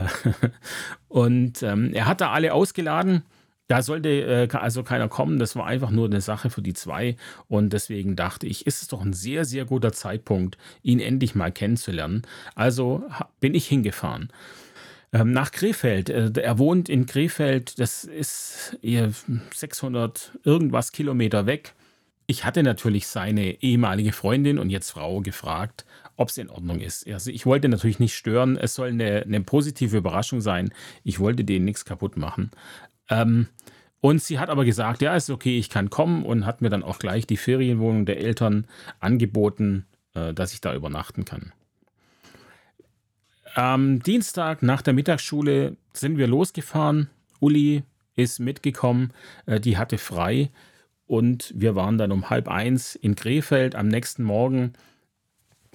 [1.07, 3.23] und ähm, er hat da alle ausgeladen.
[3.69, 5.37] Da sollte äh, also keiner kommen.
[5.39, 7.15] Das war einfach nur eine Sache für die zwei.
[7.47, 11.51] Und deswegen dachte ich, ist es doch ein sehr, sehr guter Zeitpunkt, ihn endlich mal
[11.51, 12.23] kennenzulernen.
[12.55, 13.03] Also
[13.39, 14.33] bin ich hingefahren
[15.13, 16.09] ähm, nach Krefeld.
[16.09, 21.75] Äh, er wohnt in Krefeld, das ist 600 irgendwas Kilometer weg.
[22.25, 27.07] Ich hatte natürlich seine ehemalige Freundin und jetzt Frau gefragt, ob es in Ordnung ist.
[27.07, 28.57] Also ich wollte natürlich nicht stören.
[28.57, 30.71] Es soll eine, eine positive Überraschung sein.
[31.03, 32.51] Ich wollte denen nichts kaputt machen.
[33.09, 33.47] Ähm,
[34.01, 36.83] und sie hat aber gesagt, ja, ist okay, ich kann kommen und hat mir dann
[36.83, 38.65] auch gleich die Ferienwohnung der Eltern
[38.99, 41.51] angeboten, äh, dass ich da übernachten kann.
[43.55, 47.09] Am Dienstag nach der Mittagsschule sind wir losgefahren.
[47.39, 47.83] Uli
[48.15, 49.11] ist mitgekommen,
[49.45, 50.49] äh, die hatte frei
[51.07, 53.75] und wir waren dann um halb eins in Krefeld.
[53.75, 54.73] Am nächsten Morgen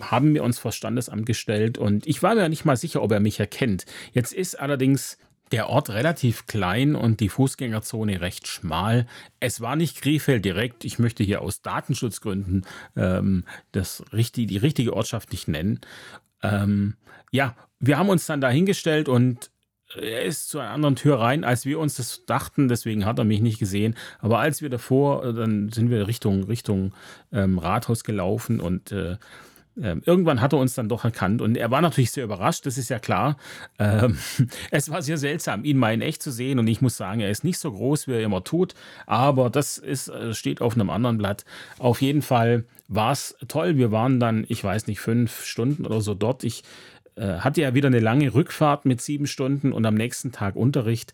[0.01, 3.21] haben wir uns vor Standesamt gestellt und ich war mir nicht mal sicher, ob er
[3.21, 3.85] mich erkennt.
[4.13, 5.19] Jetzt ist allerdings
[5.55, 9.07] der Ort relativ klein und die Fußgängerzone recht schmal.
[9.39, 10.85] Es war nicht Krefeld direkt.
[10.85, 15.79] Ich möchte hier aus Datenschutzgründen ähm, das, die richtige Ortschaft nicht nennen.
[16.43, 16.97] Ähm,
[17.31, 19.53] ja, wir haben uns dann da hingestellt und
[19.95, 22.67] er ist zu einer anderen Tür rein, als wir uns das dachten.
[22.67, 23.95] Deswegen hat er mich nicht gesehen.
[24.19, 26.95] Aber als wir davor, äh, dann sind wir Richtung, Richtung
[27.31, 29.19] ähm, Rathaus gelaufen und äh,
[29.81, 31.43] äh, irgendwann hat er uns dann doch erkannt.
[31.43, 33.37] Und er war natürlich sehr überrascht, das ist ja klar.
[33.79, 34.19] Ähm,
[34.71, 36.59] es war sehr seltsam, ihn mal in echt zu sehen.
[36.59, 38.75] Und ich muss sagen, er ist nicht so groß, wie er immer tut.
[39.07, 41.45] Aber das ist, äh, steht auf einem anderen Blatt.
[41.79, 43.77] Auf jeden Fall war es toll.
[43.77, 46.45] Wir waren dann, ich weiß nicht, fünf Stunden oder so dort.
[46.45, 46.63] Ich
[47.17, 51.13] äh, hatte ja wieder eine lange Rückfahrt mit sieben Stunden und am nächsten Tag Unterricht.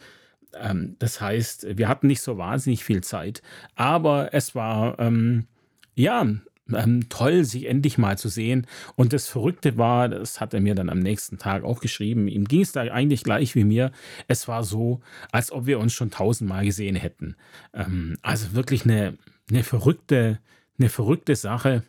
[0.54, 3.42] Ähm, das heißt, wir hatten nicht so wahnsinnig viel Zeit,
[3.74, 5.46] aber es war ähm,
[5.94, 6.26] ja
[6.74, 8.66] ähm, toll, sich endlich mal zu sehen.
[8.96, 12.46] Und das Verrückte war, das hat er mir dann am nächsten Tag auch geschrieben, ihm
[12.46, 13.92] ging es da eigentlich gleich wie mir.
[14.28, 15.00] Es war so,
[15.32, 17.36] als ob wir uns schon tausendmal gesehen hätten.
[17.74, 19.16] Ähm, also wirklich eine,
[19.48, 20.38] eine verrückte,
[20.78, 21.82] eine verrückte Sache.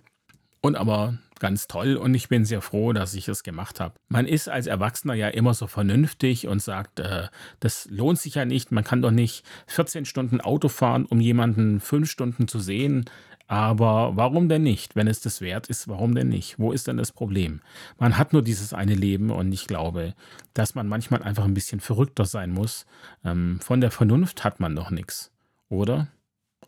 [0.61, 3.95] Und aber ganz toll und ich bin sehr froh, dass ich es gemacht habe.
[4.09, 8.45] Man ist als Erwachsener ja immer so vernünftig und sagt, äh, das lohnt sich ja
[8.45, 8.71] nicht.
[8.71, 13.05] Man kann doch nicht 14 Stunden Auto fahren, um jemanden fünf Stunden zu sehen.
[13.47, 14.95] Aber warum denn nicht?
[14.95, 16.59] Wenn es das wert ist, warum denn nicht?
[16.59, 17.61] Wo ist denn das Problem?
[17.97, 20.13] Man hat nur dieses eine Leben und ich glaube,
[20.53, 22.85] dass man manchmal einfach ein bisschen verrückter sein muss.
[23.25, 25.31] Ähm, von der Vernunft hat man doch nichts,
[25.69, 26.07] oder?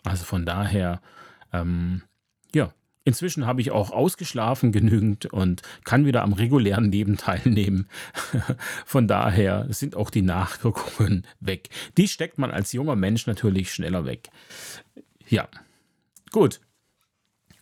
[0.03, 0.99] Also von daher,
[1.53, 2.01] ähm,
[3.05, 7.87] Inzwischen habe ich auch ausgeschlafen genügend und kann wieder am regulären Leben teilnehmen.
[8.85, 11.69] Von daher sind auch die Nachwirkungen weg.
[11.97, 14.29] Die steckt man als junger Mensch natürlich schneller weg.
[15.27, 15.49] Ja,
[16.31, 16.61] gut.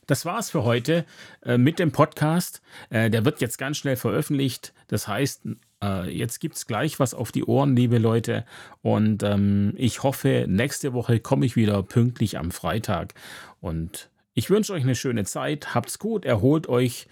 [0.08, 1.06] Das war's für heute
[1.44, 2.62] äh, mit dem Podcast.
[2.90, 4.74] Äh, der wird jetzt ganz schnell veröffentlicht.
[4.88, 5.44] Das heißt,
[5.82, 8.46] äh, jetzt gibt's gleich was auf die Ohren, liebe Leute.
[8.82, 13.14] Und ähm, ich hoffe, nächste Woche komme ich wieder pünktlich am Freitag.
[13.60, 17.08] Und ich wünsche euch eine schöne Zeit, habt's gut, erholt euch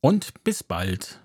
[0.00, 1.23] und bis bald.